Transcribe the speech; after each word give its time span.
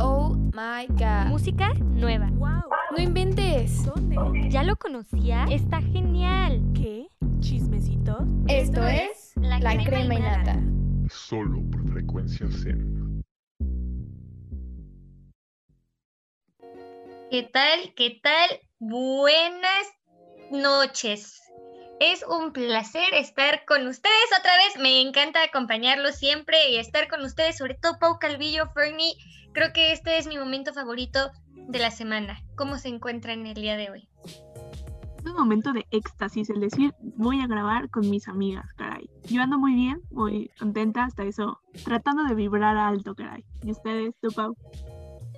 Oh 0.00 0.34
my 0.52 0.86
god. 0.88 1.28
Música 1.28 1.72
nueva. 1.74 2.28
¡Wow! 2.32 2.62
No 2.90 3.02
inventes. 3.02 3.84
¿Dónde? 3.84 4.48
¿Ya 4.48 4.64
lo 4.64 4.76
conocía? 4.76 5.44
Está 5.44 5.80
genial. 5.80 6.60
¿Qué? 6.74 7.06
¿Chismecito? 7.40 8.24
Esto 8.48 8.84
es 8.84 9.32
La, 9.36 9.60
crema, 9.60 10.14
y 10.14 10.20
nata. 10.20 10.56
Solo 11.08 11.62
por 11.70 11.88
frecuencia 11.92 12.48
Zen. 12.50 13.22
¿Qué 17.30 17.44
tal? 17.52 17.94
¿Qué 17.94 18.20
tal? 18.22 18.60
Buenas 18.80 19.86
noches. 20.50 21.40
Es 22.00 22.24
un 22.26 22.52
placer 22.52 23.14
estar 23.14 23.64
con 23.66 23.86
ustedes 23.86 24.14
otra 24.36 24.56
vez. 24.56 24.82
Me 24.82 25.00
encanta 25.00 25.42
acompañarlos 25.44 26.16
siempre 26.16 26.70
y 26.70 26.76
estar 26.78 27.08
con 27.08 27.20
ustedes, 27.20 27.58
sobre 27.58 27.74
todo 27.74 27.98
Pau 28.00 28.18
Calvillo, 28.18 28.68
Fernie. 28.72 29.14
Creo 29.52 29.72
que 29.72 29.92
este 29.92 30.16
es 30.16 30.28
mi 30.28 30.38
momento 30.38 30.72
favorito 30.72 31.32
de 31.54 31.78
la 31.80 31.90
semana. 31.90 32.40
¿Cómo 32.54 32.78
se 32.78 32.88
encuentran 32.88 33.46
el 33.46 33.54
día 33.54 33.76
de 33.76 33.90
hoy? 33.90 34.08
Es 34.24 35.26
un 35.26 35.34
momento 35.34 35.72
de 35.72 35.86
éxtasis, 35.90 36.48
el 36.50 36.60
decir, 36.60 36.94
voy 37.00 37.40
a 37.40 37.46
grabar 37.46 37.90
con 37.90 38.08
mis 38.08 38.28
amigas, 38.28 38.72
caray. 38.74 39.10
Yo 39.24 39.42
ando 39.42 39.58
muy 39.58 39.74
bien, 39.74 40.00
muy 40.10 40.50
contenta 40.58 41.04
hasta 41.04 41.24
eso, 41.24 41.60
tratando 41.84 42.24
de 42.24 42.34
vibrar 42.34 42.76
alto, 42.76 43.14
caray. 43.14 43.44
¿Y 43.62 43.72
ustedes, 43.72 44.14
tú, 44.22 44.30
Pau? 44.30 44.56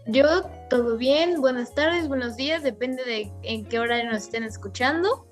Yo, 0.06 0.42
todo 0.68 0.98
bien, 0.98 1.40
buenas 1.40 1.74
tardes, 1.74 2.06
buenos 2.06 2.36
días, 2.36 2.62
depende 2.62 3.04
de 3.04 3.32
en 3.42 3.64
qué 3.64 3.78
hora 3.78 4.02
nos 4.04 4.24
estén 4.24 4.44
escuchando. 4.44 5.26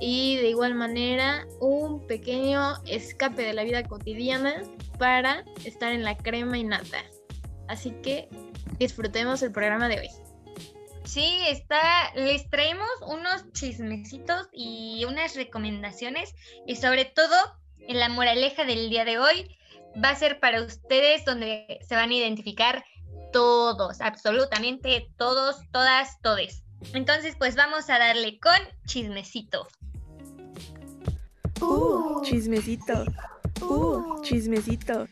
Y 0.00 0.36
de 0.36 0.48
igual 0.48 0.74
manera, 0.74 1.46
un 1.60 2.04
pequeño 2.06 2.82
escape 2.86 3.42
de 3.42 3.52
la 3.52 3.62
vida 3.62 3.84
cotidiana 3.84 4.54
para 4.98 5.44
estar 5.64 5.92
en 5.92 6.02
la 6.02 6.16
crema 6.16 6.58
y 6.58 6.64
nata. 6.64 6.98
Así 7.68 7.92
que 8.02 8.28
disfrutemos 8.78 9.42
el 9.42 9.52
programa 9.52 9.88
de 9.88 10.00
hoy. 10.00 10.08
Sí, 11.04 11.40
está, 11.48 12.12
les 12.14 12.48
traemos 12.48 12.88
unos 13.06 13.50
chismecitos 13.52 14.48
y 14.52 15.04
unas 15.06 15.34
recomendaciones 15.34 16.34
y 16.66 16.76
sobre 16.76 17.04
todo 17.04 17.36
en 17.80 17.98
la 17.98 18.08
moraleja 18.08 18.64
del 18.64 18.88
día 18.88 19.04
de 19.04 19.18
hoy 19.18 19.56
va 20.02 20.10
a 20.10 20.16
ser 20.16 20.40
para 20.40 20.62
ustedes 20.62 21.24
donde 21.24 21.80
se 21.86 21.96
van 21.96 22.10
a 22.10 22.14
identificar 22.14 22.84
todos, 23.32 24.00
absolutamente 24.00 25.08
todos, 25.16 25.56
todas, 25.72 26.20
todes. 26.22 26.62
Entonces, 26.94 27.34
pues 27.38 27.56
vamos 27.56 27.88
a 27.90 27.98
darle 27.98 28.38
con 28.38 28.56
chismecito. 28.86 29.66
Uh, 31.60 32.22
chismecito. 32.22 33.04
Uh, 33.60 34.20
chismecito. 34.22 35.06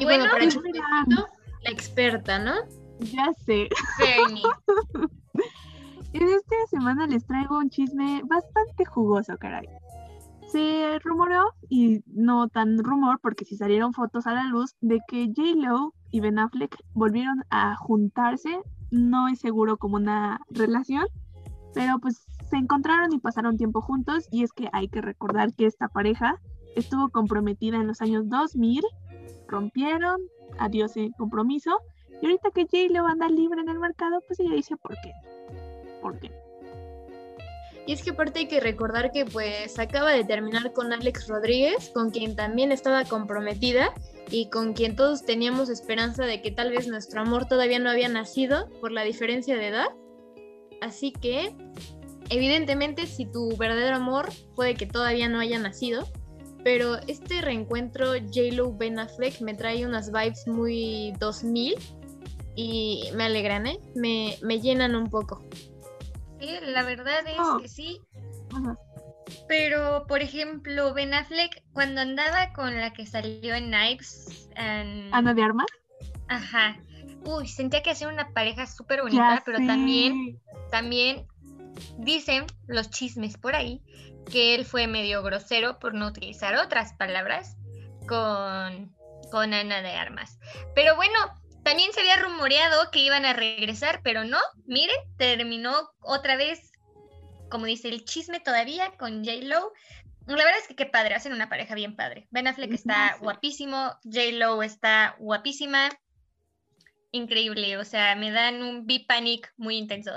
Y, 0.00 0.04
bueno, 0.04 0.24
bueno, 0.24 0.32
para 0.32 0.44
el 0.44 1.08
la 1.62 1.70
experta, 1.70 2.38
¿no? 2.38 2.52
Ya 3.00 3.32
sé. 3.44 3.68
En 6.12 6.22
esta 6.28 6.56
semana 6.70 7.06
les 7.06 7.26
traigo 7.26 7.58
un 7.58 7.70
chisme 7.70 8.22
bastante 8.24 8.84
jugoso, 8.84 9.36
caray. 9.38 9.66
Se 10.52 10.98
rumoreó, 11.00 11.44
y 11.68 12.02
no 12.06 12.48
tan 12.48 12.78
rumor, 12.78 13.18
porque 13.20 13.44
si 13.44 13.56
salieron 13.56 13.92
fotos 13.92 14.26
a 14.26 14.32
la 14.32 14.44
luz, 14.44 14.76
de 14.80 15.00
que 15.08 15.26
J-Lo 15.34 15.92
y 16.10 16.20
Ben 16.20 16.38
Affleck 16.38 16.76
volvieron 16.94 17.44
a 17.50 17.76
juntarse. 17.76 18.60
No 18.90 19.28
es 19.28 19.40
seguro 19.40 19.76
como 19.76 19.96
una 19.96 20.40
relación, 20.50 21.06
pero 21.74 21.98
pues 21.98 22.24
se 22.48 22.56
encontraron 22.56 23.12
y 23.12 23.18
pasaron 23.18 23.56
tiempo 23.56 23.80
juntos. 23.80 24.28
Y 24.30 24.44
es 24.44 24.52
que 24.52 24.68
hay 24.72 24.88
que 24.88 25.00
recordar 25.00 25.52
que 25.54 25.66
esta 25.66 25.88
pareja 25.88 26.40
estuvo 26.76 27.08
comprometida 27.08 27.76
en 27.76 27.86
los 27.86 28.00
años 28.00 28.28
2000, 28.28 28.82
rompieron, 29.48 30.20
adiós 30.58 30.96
el 30.96 31.12
compromiso. 31.16 31.78
Y 32.22 32.26
ahorita 32.26 32.50
que 32.54 32.62
J-Lo 32.62 33.06
anda 33.06 33.28
libre 33.28 33.60
en 33.60 33.68
el 33.68 33.78
mercado, 33.78 34.22
pues 34.26 34.40
ella 34.40 34.54
dice, 34.54 34.76
¿por 34.76 34.94
qué? 35.02 35.12
¿Por 36.00 36.18
qué? 36.18 36.30
Y 37.86 37.92
es 37.92 38.02
que 38.02 38.10
aparte 38.10 38.40
hay 38.40 38.48
que 38.48 38.58
recordar 38.58 39.12
que 39.12 39.24
pues 39.24 39.78
acaba 39.78 40.10
de 40.10 40.24
terminar 40.24 40.72
con 40.72 40.92
Alex 40.92 41.28
Rodríguez, 41.28 41.90
con 41.94 42.10
quien 42.10 42.34
también 42.34 42.72
estaba 42.72 43.04
comprometida 43.04 43.92
y 44.28 44.50
con 44.50 44.72
quien 44.72 44.96
todos 44.96 45.24
teníamos 45.24 45.68
esperanza 45.68 46.24
de 46.24 46.42
que 46.42 46.50
tal 46.50 46.72
vez 46.72 46.88
nuestro 46.88 47.20
amor 47.20 47.46
todavía 47.46 47.78
no 47.78 47.88
había 47.88 48.08
nacido 48.08 48.68
por 48.80 48.90
la 48.90 49.04
diferencia 49.04 49.56
de 49.56 49.68
edad. 49.68 49.86
Así 50.80 51.12
que, 51.12 51.54
evidentemente, 52.28 53.06
si 53.06 53.24
tu 53.24 53.56
verdadero 53.56 53.96
amor 53.96 54.30
puede 54.56 54.74
que 54.74 54.86
todavía 54.86 55.28
no 55.28 55.38
haya 55.38 55.60
nacido, 55.60 56.08
pero 56.66 56.96
este 57.06 57.42
reencuentro 57.42 58.14
J-Lo 58.14 58.72
Ben 58.72 58.98
Affleck 58.98 59.40
me 59.40 59.54
trae 59.54 59.86
unas 59.86 60.10
vibes 60.10 60.48
muy 60.48 61.12
2000 61.20 61.76
y 62.56 63.08
me 63.14 63.22
alegran, 63.22 63.68
¿eh? 63.68 63.78
Me, 63.94 64.36
me 64.42 64.60
llenan 64.60 64.96
un 64.96 65.08
poco. 65.08 65.44
Sí, 66.40 66.48
la 66.64 66.82
verdad 66.82 67.20
es 67.24 67.36
Oh. 67.38 67.58
que 67.62 67.68
sí. 67.68 68.00
Ajá. 68.52 68.76
Pero, 69.46 70.06
por 70.08 70.22
ejemplo, 70.22 70.92
Ben 70.92 71.14
Affleck, 71.14 71.62
cuando 71.72 72.00
andaba 72.00 72.52
con 72.52 72.74
la 72.74 72.92
que 72.92 73.06
salió 73.06 73.54
en 73.54 73.70
Knives, 73.70 74.48
Ana 74.56 75.34
de 75.34 75.42
Armas. 75.44 75.66
ajá, 76.26 76.78
uy, 77.26 77.46
sentía 77.46 77.80
que 77.84 77.92
hacía 77.92 78.08
una 78.08 78.32
pareja 78.32 78.66
súper 78.66 79.02
bonita, 79.02 79.36
Ya 79.36 79.42
pero 79.46 79.58
también, 79.64 80.40
también 80.72 81.28
dicen 81.98 82.44
los 82.66 82.90
chismes 82.90 83.36
por 83.38 83.54
ahí 83.54 83.80
que 84.30 84.54
él 84.54 84.64
fue 84.64 84.86
medio 84.86 85.22
grosero 85.22 85.78
por 85.78 85.94
no 85.94 86.06
utilizar 86.08 86.54
otras 86.56 86.92
palabras 86.94 87.56
con, 88.08 88.94
con 89.30 89.54
Ana 89.54 89.82
de 89.82 89.92
Armas. 89.92 90.38
Pero 90.74 90.96
bueno, 90.96 91.18
también 91.64 91.92
se 91.92 92.00
había 92.00 92.16
rumoreado 92.16 92.90
que 92.90 93.00
iban 93.00 93.24
a 93.24 93.32
regresar, 93.32 94.00
pero 94.02 94.24
no, 94.24 94.38
miren, 94.66 94.96
terminó 95.16 95.90
otra 96.00 96.36
vez, 96.36 96.72
como 97.50 97.66
dice 97.66 97.88
el 97.88 98.04
chisme 98.04 98.40
todavía, 98.40 98.92
con 98.96 99.24
J-Lo. 99.24 99.72
La 100.26 100.36
verdad 100.36 100.58
es 100.60 100.66
que 100.66 100.76
qué 100.76 100.86
padre, 100.86 101.14
hacen 101.14 101.32
una 101.32 101.48
pareja 101.48 101.74
bien 101.74 101.94
padre. 101.94 102.26
Ben 102.30 102.48
Affleck 102.48 102.72
está 102.72 103.14
Sí. 103.14 103.20
guapísimo, 103.20 103.96
J-Lo 104.04 104.62
está 104.62 105.14
guapísima. 105.18 105.88
Increíble, 107.12 107.78
o 107.78 107.84
sea, 107.84 108.14
me 108.16 108.30
dan 108.30 108.62
un 108.62 108.86
B-Panic 108.86 109.52
muy 109.56 109.76
intenso. 109.76 110.10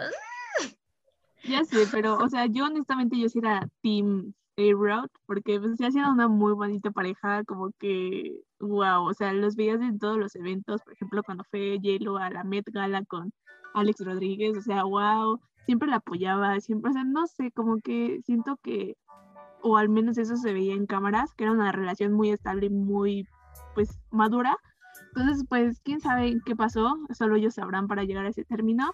Ya 1.44 1.64
sé, 1.64 1.86
pero, 1.92 2.18
o 2.18 2.28
sea, 2.30 2.46
yo 2.48 2.66
honestamente 2.66 3.18
yo 3.18 3.30
sí 3.30 3.40
era 3.40 3.68
Team 3.82 4.34
A-Rod, 4.58 5.10
porque 5.26 5.60
pues 5.60 5.78
ya 5.78 5.88
hacían 5.88 6.12
una 6.12 6.28
muy 6.28 6.54
bonita 6.54 6.92
pareja, 6.92 7.44
como 7.46 7.72
que, 7.80 8.42
wow, 8.60 9.04
o 9.04 9.14
sea, 9.14 9.32
los 9.34 9.56
veías 9.56 9.82
en 9.82 10.00
todos 10.00 10.18
los 10.18 10.36
eventos, 10.36 10.82
por 10.82 10.94
ejemplo, 10.94 11.24
cuando 11.24 11.44
fue 11.46 11.78
J-Lo 11.82 12.18
a 12.18 12.30
la 12.30 12.44
Met 12.44 12.66
Gala 12.72 13.04
con 13.06 13.32
Alex 13.74 14.06
Rodríguez, 14.06 14.58
o 14.58 14.62
sea, 14.62 14.84
wow, 14.84 15.40
siempre 15.66 15.88
la 15.88 15.98
apoyaba, 15.98 16.60
siempre, 16.60 16.92
o 16.92 16.94
sea, 16.94 17.04
no 17.04 17.26
sé, 17.28 17.52
como 17.52 17.78
que 17.78 18.22
siento 18.26 18.58
que, 18.62 18.98
o 19.62 19.78
al 19.78 19.90
menos 19.90 20.18
eso 20.18 20.36
se 20.36 20.54
veía 20.54 20.74
en 20.74 20.88
cámaras, 20.88 21.34
que 21.36 21.46
era 21.46 21.54
una 21.54 21.72
relación 21.72 22.14
muy 22.14 22.32
estable 22.32 22.70
muy, 22.70 23.26
pues, 23.76 24.00
madura. 24.12 24.58
Entonces, 25.16 25.46
pues, 25.48 25.80
quién 25.82 26.02
sabe 26.02 26.38
qué 26.46 26.56
pasó, 26.56 26.98
solo 27.14 27.36
ellos 27.36 27.56
sabrán 27.56 27.88
para 27.88 28.04
llegar 28.04 28.26
a 28.26 28.30
ese 28.30 28.44
término. 28.44 28.92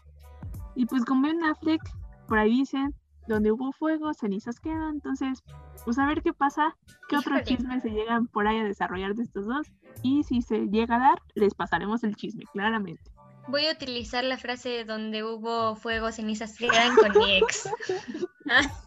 Y 0.76 0.86
pues 0.86 1.06
con 1.06 1.22
Ben 1.22 1.44
Affleck, 1.44 1.82
por 2.28 2.40
ahí 2.40 2.52
dicen, 2.52 2.94
donde 3.28 3.52
hubo 3.52 3.72
fuego, 3.72 4.14
cenizas 4.14 4.60
quedan. 4.60 4.96
Entonces, 4.96 5.44
pues 5.84 5.98
a 5.98 6.06
ver 6.06 6.22
qué 6.22 6.34
pasa, 6.34 6.76
qué 7.10 7.18
otros 7.18 7.44
chismes 7.44 7.82
se 7.82 7.90
llegan 7.90 8.28
por 8.28 8.48
ahí 8.48 8.58
a 8.58 8.64
desarrollar 8.64 9.16
de 9.16 9.24
estos 9.24 9.46
dos. 9.46 9.68
Y 10.04 10.24
si 10.24 10.42
se 10.42 10.68
llega 10.68 10.98
a 10.98 11.00
dar, 11.00 11.22
les 11.34 11.54
pasaremos 11.54 12.04
el 12.04 12.16
chisme, 12.16 12.44
claramente. 12.54 13.04
Voy 13.48 13.66
a 13.68 13.74
utilizar 13.74 14.24
la 14.24 14.38
frase 14.38 14.86
donde 14.86 15.24
hubo 15.24 15.76
fuego, 15.76 16.12
cenizas 16.12 16.58
quedan 16.58 16.96
con 16.96 17.18
mi 17.18 17.38
ex. 17.38 17.70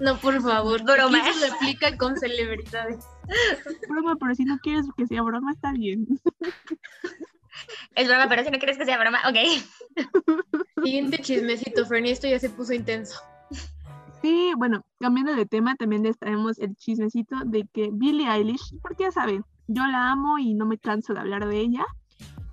No, 0.00 0.18
por 0.18 0.42
favor. 0.42 0.82
Broma. 0.82 1.18
Aquí 1.18 1.38
se 1.38 1.50
replica 1.50 1.96
con 1.96 2.16
celebridades. 2.16 3.04
Broma, 3.88 4.16
pero 4.16 4.34
si 4.34 4.44
no 4.44 4.58
quieres 4.58 4.86
que 4.96 5.06
sea 5.06 5.22
broma, 5.22 5.52
está 5.52 5.72
bien. 5.72 6.06
Es 7.94 8.08
broma, 8.08 8.28
pero 8.28 8.44
si 8.44 8.50
no 8.50 8.58
quieres 8.58 8.78
que 8.78 8.84
sea 8.84 8.98
broma, 8.98 9.20
ok. 9.28 9.36
Siguiente 10.84 11.18
chismecito, 11.18 11.86
Fernie. 11.86 12.12
Esto 12.12 12.26
ya 12.28 12.38
se 12.38 12.50
puso 12.50 12.72
intenso. 12.72 13.20
Sí, 14.22 14.52
bueno, 14.56 14.84
cambiando 15.00 15.34
de 15.34 15.46
tema, 15.46 15.76
también 15.76 16.02
les 16.02 16.18
traemos 16.18 16.58
el 16.58 16.74
chismecito 16.76 17.36
de 17.44 17.66
que 17.72 17.90
Billie 17.92 18.28
Eilish, 18.28 18.78
porque 18.80 19.04
ya 19.04 19.12
saben, 19.12 19.44
yo 19.66 19.86
la 19.86 20.10
amo 20.12 20.38
y 20.38 20.54
no 20.54 20.64
me 20.66 20.78
canso 20.78 21.12
de 21.12 21.20
hablar 21.20 21.46
de 21.46 21.58
ella, 21.58 21.84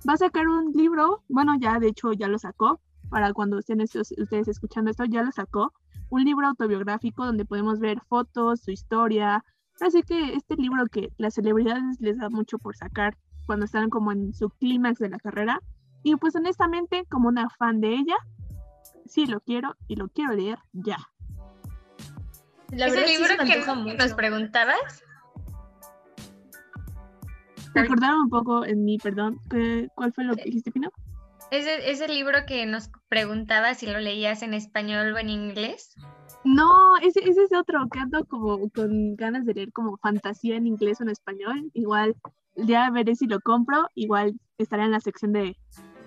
va 0.07 0.13
a 0.13 0.17
sacar 0.17 0.47
un 0.49 0.73
libro, 0.73 1.23
bueno, 1.29 1.55
ya 1.57 1.79
de 1.79 1.87
hecho 1.87 2.11
ya 2.11 2.27
lo 2.27 2.37
sacó, 2.39 2.81
para 3.09 3.31
cuando 3.33 3.57
estén 3.57 3.79
estos- 3.79 4.13
ustedes 4.17 4.49
escuchando 4.49 4.91
esto, 4.91 5.05
ya 5.05 5.23
lo 5.23 5.31
sacó, 5.31 5.73
un 6.09 6.25
libro 6.25 6.45
autobiográfico 6.47 7.25
donde 7.25 7.45
podemos 7.45 7.79
ver 7.79 8.01
fotos, 8.09 8.59
su 8.61 8.71
historia, 8.71 9.45
así 9.79 10.03
que 10.03 10.33
este 10.33 10.57
libro 10.57 10.85
que 10.87 11.13
las 11.17 11.35
celebridades 11.35 12.01
les 12.01 12.17
da 12.17 12.29
mucho 12.29 12.57
por 12.59 12.75
sacar 12.75 13.17
cuando 13.45 13.65
están 13.65 13.89
como 13.89 14.11
en 14.11 14.33
su 14.33 14.49
clímax 14.49 14.99
de 14.99 15.09
la 15.09 15.17
carrera, 15.19 15.59
y 16.03 16.15
pues 16.15 16.35
honestamente, 16.35 17.05
como 17.09 17.27
una 17.29 17.49
fan 17.49 17.79
de 17.81 17.93
ella, 17.95 18.15
sí 19.05 19.25
lo 19.27 19.39
quiero 19.41 19.75
y 19.87 19.95
lo 19.95 20.07
quiero 20.09 20.33
leer 20.33 20.57
ya. 20.73 20.97
La 22.71 22.87
¿Ese 22.87 22.95
verdad 22.95 23.07
libro 23.09 23.45
que 23.45 23.75
mucho. 23.75 23.97
nos 23.97 24.13
preguntabas? 24.13 25.03
recordaron 27.73 28.23
un 28.23 28.29
poco 28.29 28.65
en 28.65 28.83
mí, 28.83 28.97
perdón. 28.97 29.39
¿qué- 29.49 29.87
¿Cuál 29.95 30.11
fue 30.13 30.23
lo 30.25 30.35
que 30.35 30.43
dijiste, 30.43 30.71
Pino? 30.71 30.89
Ese, 31.51 31.89
ese 31.91 32.07
libro 32.07 32.39
que 32.47 32.65
nos 32.65 32.89
preguntaba 33.09 33.73
si 33.75 33.85
lo 33.85 33.99
leías 33.99 34.41
en 34.41 34.53
español 34.53 35.13
o 35.13 35.17
en 35.17 35.29
inglés. 35.29 35.95
No, 36.43 36.97
ese, 37.01 37.19
ese 37.29 37.43
es 37.43 37.53
otro 37.53 37.87
que 37.91 37.99
ando 37.99 38.25
como 38.25 38.69
con 38.71 39.15
ganas 39.15 39.45
de 39.45 39.53
leer 39.53 39.71
como 39.71 39.97
fantasía 39.97 40.55
en 40.55 40.65
inglés 40.67 40.99
o 40.99 41.03
en 41.03 41.09
español. 41.09 41.69
Igual 41.73 42.15
ya 42.55 42.89
veré 42.89 43.15
si 43.15 43.27
lo 43.27 43.39
compro. 43.39 43.87
Igual 43.95 44.39
estará 44.57 44.85
en 44.85 44.91
la 44.91 44.99
sección 44.99 45.33
de 45.33 45.55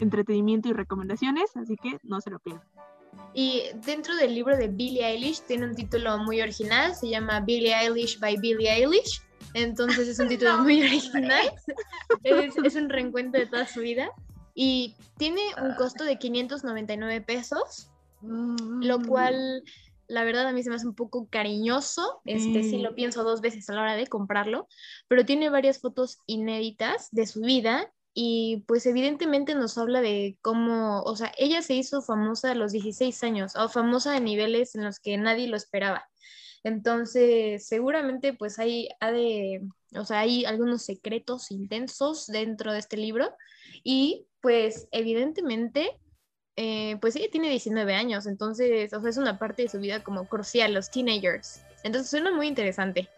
entretenimiento 0.00 0.69
y 0.69 0.73
recomendaciones, 0.73 1.56
así 1.56 1.76
que 1.76 1.99
no 2.02 2.20
se 2.20 2.31
lo 2.31 2.38
pierdan. 2.38 2.67
Y 3.32 3.62
dentro 3.85 4.14
del 4.17 4.35
libro 4.35 4.56
de 4.56 4.69
Billie 4.69 5.05
Eilish 5.05 5.41
tiene 5.43 5.67
un 5.67 5.75
título 5.75 6.19
muy 6.19 6.41
original, 6.41 6.94
se 6.94 7.08
llama 7.08 7.41
Billie 7.41 7.75
Eilish 7.75 8.19
by 8.19 8.37
Billie 8.38 8.70
Eilish. 8.70 9.23
Entonces 9.55 10.08
es 10.08 10.19
un 10.19 10.29
título 10.29 10.58
muy 10.62 10.82
original. 10.82 11.52
Es, 12.23 12.56
es 12.56 12.75
un 12.76 12.88
reencuentro 12.88 13.41
de 13.41 13.46
toda 13.46 13.67
su 13.67 13.81
vida. 13.81 14.11
Y 14.55 14.94
tiene 15.19 15.41
un 15.61 15.75
costo 15.75 16.05
de 16.05 16.17
599 16.17 17.20
pesos, 17.23 17.91
lo 18.23 19.00
cual 19.02 19.64
la 20.06 20.24
verdad 20.24 20.46
a 20.46 20.52
mí 20.52 20.62
se 20.62 20.70
me 20.70 20.76
hace 20.76 20.86
un 20.86 20.94
poco 20.94 21.28
cariñoso. 21.28 22.20
Este 22.24 22.62
sí 22.62 22.78
lo 22.78 22.94
pienso 22.94 23.24
dos 23.24 23.40
veces 23.40 23.68
a 23.68 23.74
la 23.74 23.82
hora 23.82 23.96
de 23.96 24.06
comprarlo, 24.06 24.68
pero 25.08 25.24
tiene 25.24 25.50
varias 25.50 25.80
fotos 25.80 26.18
inéditas 26.26 27.08
de 27.10 27.26
su 27.26 27.40
vida 27.40 27.92
y 28.14 28.64
pues 28.68 28.86
evidentemente 28.86 29.54
nos 29.56 29.76
habla 29.76 30.00
de 30.00 30.38
cómo, 30.40 31.02
o 31.02 31.16
sea, 31.16 31.32
ella 31.36 31.62
se 31.62 31.74
hizo 31.74 32.00
famosa 32.00 32.52
a 32.52 32.54
los 32.54 32.70
16 32.70 33.24
años, 33.24 33.56
o 33.56 33.68
famosa 33.68 34.12
de 34.12 34.20
niveles 34.20 34.76
en 34.76 34.84
los 34.84 35.00
que 35.00 35.16
nadie 35.16 35.48
lo 35.48 35.56
esperaba. 35.56 36.08
Entonces, 36.62 37.66
seguramente 37.66 38.32
pues 38.32 38.58
hay, 38.58 38.88
ha 39.00 39.10
de, 39.10 39.62
o 39.94 40.04
sea, 40.04 40.20
hay 40.20 40.44
algunos 40.44 40.82
secretos 40.82 41.50
intensos 41.50 42.26
dentro 42.26 42.72
de 42.72 42.78
este 42.78 42.96
libro 42.96 43.34
y 43.82 44.26
pues 44.40 44.88
evidentemente, 44.92 45.98
eh, 46.56 46.96
pues 47.00 47.16
ella 47.16 47.28
tiene 47.30 47.50
19 47.50 47.94
años, 47.94 48.26
entonces, 48.26 48.92
o 48.92 49.00
sea, 49.00 49.10
es 49.10 49.16
una 49.16 49.38
parte 49.38 49.62
de 49.62 49.68
su 49.68 49.78
vida 49.78 50.02
como 50.02 50.26
crucial, 50.26 50.74
los 50.74 50.90
teenagers. 50.90 51.62
Entonces 51.82 52.10
suena 52.10 52.32
muy 52.32 52.46
interesante. 52.46 53.08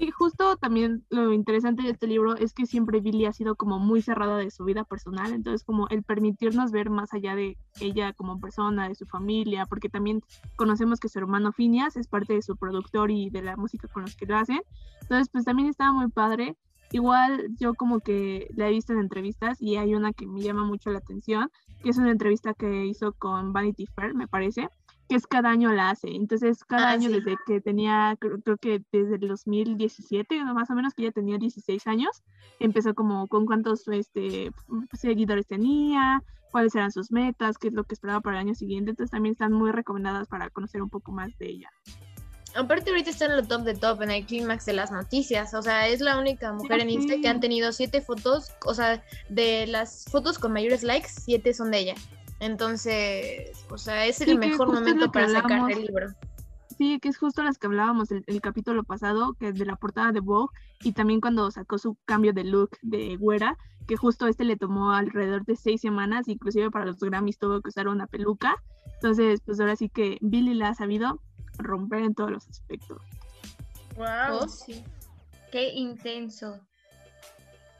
Y 0.00 0.10
justo 0.12 0.56
también 0.56 1.04
lo 1.10 1.30
interesante 1.34 1.82
de 1.82 1.90
este 1.90 2.06
libro 2.06 2.34
es 2.34 2.54
que 2.54 2.64
siempre 2.64 3.00
Billie 3.00 3.26
ha 3.26 3.34
sido 3.34 3.54
como 3.54 3.78
muy 3.78 4.00
cerrada 4.00 4.38
de 4.38 4.50
su 4.50 4.64
vida 4.64 4.82
personal, 4.82 5.34
entonces 5.34 5.62
como 5.62 5.88
el 5.88 6.02
permitirnos 6.02 6.72
ver 6.72 6.88
más 6.88 7.12
allá 7.12 7.34
de 7.34 7.58
ella 7.82 8.14
como 8.14 8.40
persona, 8.40 8.88
de 8.88 8.94
su 8.94 9.04
familia, 9.04 9.66
porque 9.66 9.90
también 9.90 10.22
conocemos 10.56 11.00
que 11.00 11.10
su 11.10 11.18
hermano 11.18 11.52
Phineas 11.52 11.98
es 11.98 12.08
parte 12.08 12.32
de 12.32 12.40
su 12.40 12.56
productor 12.56 13.10
y 13.10 13.28
de 13.28 13.42
la 13.42 13.58
música 13.58 13.88
con 13.88 14.00
los 14.00 14.16
que 14.16 14.24
lo 14.24 14.38
hacen, 14.38 14.62
entonces 15.02 15.28
pues 15.30 15.44
también 15.44 15.68
estaba 15.68 15.92
muy 15.92 16.08
padre. 16.08 16.56
Igual 16.92 17.48
yo 17.58 17.74
como 17.74 18.00
que 18.00 18.48
la 18.56 18.68
he 18.68 18.72
visto 18.72 18.94
en 18.94 19.00
entrevistas 19.00 19.60
y 19.60 19.76
hay 19.76 19.94
una 19.94 20.14
que 20.14 20.26
me 20.26 20.40
llama 20.40 20.64
mucho 20.64 20.90
la 20.90 20.98
atención, 20.98 21.50
que 21.82 21.90
es 21.90 21.98
una 21.98 22.10
entrevista 22.10 22.54
que 22.54 22.86
hizo 22.86 23.12
con 23.12 23.52
Vanity 23.52 23.86
Fair, 23.86 24.14
me 24.14 24.28
parece, 24.28 24.68
que 25.08 25.16
es 25.16 25.26
cada 25.26 25.50
año 25.50 25.72
la 25.72 25.90
hace. 25.90 26.14
Entonces, 26.14 26.64
cada 26.64 26.90
Ah, 26.90 26.92
año 26.92 27.08
sí. 27.08 27.14
desde 27.16 27.36
que 27.46 27.60
tenía, 27.60 28.16
creo, 28.20 28.40
creo 28.40 28.56
que 28.58 28.82
desde 28.92 29.16
el 29.16 29.28
2017, 29.28 30.44
¿no? 30.44 30.54
más 30.54 30.70
o 30.70 30.74
menos 30.74 30.94
que 30.94 31.02
ella 31.02 31.12
tenía 31.12 31.36
16 31.38 31.86
años, 31.86 32.22
empezó 32.60 32.94
como 32.94 33.26
con 33.26 33.44
cuántos 33.46 33.86
este, 33.88 34.52
seguidores 34.92 35.46
tenía, 35.46 36.22
cuáles 36.52 36.74
eran 36.74 36.92
sus 36.92 37.10
metas, 37.10 37.58
qué 37.58 37.68
es 37.68 37.74
lo 37.74 37.84
que 37.84 37.94
esperaba 37.94 38.20
para 38.20 38.40
el 38.40 38.46
año 38.46 38.54
siguiente. 38.54 38.90
Entonces, 38.90 39.10
también 39.10 39.32
están 39.32 39.52
muy 39.52 39.72
recomendadas 39.72 40.28
para 40.28 40.50
conocer 40.50 40.82
un 40.82 40.90
poco 40.90 41.10
más 41.12 41.36
de 41.38 41.48
ella. 41.48 41.70
Aparte 42.54 42.90
ahorita 42.90 43.10
está 43.10 43.26
en 43.26 43.36
lo 43.36 43.42
top 43.44 43.62
de 43.62 43.74
top, 43.74 44.02
en 44.02 44.10
el 44.10 44.26
clímax 44.26 44.66
de 44.66 44.72
las 44.72 44.90
noticias. 44.90 45.54
O 45.54 45.62
sea, 45.62 45.88
es 45.88 46.00
la 46.00 46.18
única 46.18 46.52
mujer 46.52 46.80
en 46.80 46.90
Insta 46.90 47.14
que 47.20 47.28
han 47.28 47.40
tenido 47.40 47.72
siete 47.72 48.00
fotos. 48.00 48.52
O 48.66 48.74
sea, 48.74 49.02
de 49.28 49.66
las 49.66 50.04
fotos 50.10 50.38
con 50.38 50.52
mayores 50.52 50.82
likes, 50.82 51.08
siete 51.08 51.54
son 51.54 51.70
de 51.70 51.78
ella. 51.78 51.94
Entonces, 52.40 53.50
o 53.70 53.78
sea, 53.78 54.06
es 54.06 54.20
el 54.22 54.30
Sí, 54.30 54.38
mejor 54.38 54.72
momento 54.72 55.12
para 55.12 55.28
sacar 55.28 55.70
el 55.70 55.82
libro. 55.82 56.08
Sí, 56.76 56.98
que 56.98 57.10
es 57.10 57.18
justo 57.18 57.42
las 57.42 57.58
que 57.58 57.66
hablábamos 57.66 58.10
el, 58.10 58.24
el 58.26 58.40
capítulo 58.40 58.82
pasado, 58.84 59.34
que 59.34 59.48
es 59.48 59.54
de 59.54 59.66
la 59.66 59.76
portada 59.76 60.12
de 60.12 60.20
Vogue, 60.20 60.48
y 60.82 60.92
también 60.92 61.20
cuando 61.20 61.50
sacó 61.50 61.76
su 61.76 61.98
cambio 62.06 62.32
de 62.32 62.44
look 62.44 62.70
de 62.80 63.16
güera, 63.16 63.58
que 63.86 63.96
justo 63.96 64.26
este 64.26 64.44
le 64.44 64.56
tomó 64.56 64.92
alrededor 64.92 65.44
de 65.44 65.56
seis 65.56 65.82
semanas, 65.82 66.28
inclusive 66.28 66.70
para 66.70 66.86
los 66.86 66.98
Grammys 66.98 67.38
tuvo 67.38 67.60
que 67.60 67.68
usar 67.68 67.88
una 67.88 68.06
peluca. 68.06 68.56
Entonces, 68.94 69.42
pues 69.44 69.60
ahora 69.60 69.76
sí 69.76 69.90
que 69.90 70.16
Billy 70.22 70.54
la 70.54 70.70
ha 70.70 70.74
sabido 70.74 71.20
romper 71.60 72.00
en 72.00 72.14
todos 72.14 72.30
los 72.30 72.48
aspectos. 72.48 73.00
Oh, 73.96 74.48
sí. 74.48 74.84
Qué 75.52 75.70
intenso. 75.70 76.58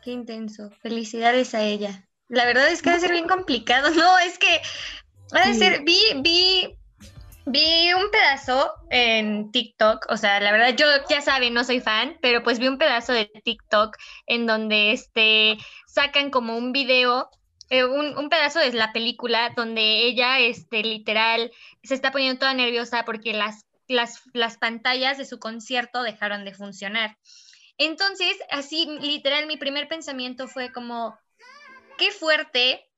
Qué 0.03 0.11
intenso. 0.13 0.71
Felicidades 0.83 1.55
a 1.55 1.63
ella. 1.63 2.05
La 2.29 2.45
verdad 2.45 2.69
es 2.69 2.83
que 2.83 2.91
va 2.91 2.97
a 2.97 3.01
ser 3.01 3.13
bien 3.13 3.29
complicado. 3.29 3.91
No, 3.91 4.19
es 4.19 4.39
que 4.39 4.61
va 5.35 5.43
a 5.43 5.53
Sí. 5.53 5.59
ser. 5.59 5.83
Vi, 5.85 5.99
vi, 6.23 6.77
vi 7.47 7.93
un 7.93 8.11
pedazo 8.11 8.73
en 8.91 9.51
TikTok. 9.53 10.07
O 10.11 10.17
sea, 10.17 10.41
la 10.41 10.53
verdad, 10.53 10.75
yo 10.77 10.87
ya 11.09 11.21
saben, 11.21 11.55
no 11.55 11.65
soy 11.65 11.81
fan, 11.81 12.17
pero 12.21 12.43
pues 12.43 12.59
vi 12.59 12.69
un 12.69 12.79
pedazo 12.79 13.13
de 13.13 13.27
TikTok 13.27 13.97
en 14.27 14.47
donde 14.47 14.93
este 14.93 15.57
sacan 15.87 16.31
como 16.31 16.57
un 16.57 16.73
video. 16.73 17.31
eh, 17.73 17.85
un, 17.85 18.19
un 18.19 18.29
pedazo 18.31 18.59
de 18.59 18.73
la 18.73 18.93
película 18.93 19.53
donde 19.55 20.05
ella, 20.07 20.41
este, 20.41 20.83
literal, 20.83 21.53
se 21.85 21.95
está 21.95 22.11
poniendo 22.11 22.41
toda 22.41 22.53
nerviosa 22.53 23.05
porque 23.05 23.33
las, 23.33 23.65
las, 23.91 24.23
las 24.33 24.57
pantallas 24.57 25.19
de 25.19 25.25
su 25.25 25.39
concierto 25.39 26.03
dejaron 26.03 26.45
de 26.45 26.55
funcionar. 26.55 27.19
Entonces, 27.77 28.37
así, 28.51 28.87
literal, 29.01 29.47
mi 29.47 29.57
primer 29.57 29.89
pensamiento 29.89 30.49
fue 30.49 30.71
como, 30.71 31.19
qué 31.99 32.13
fuerte 32.13 32.89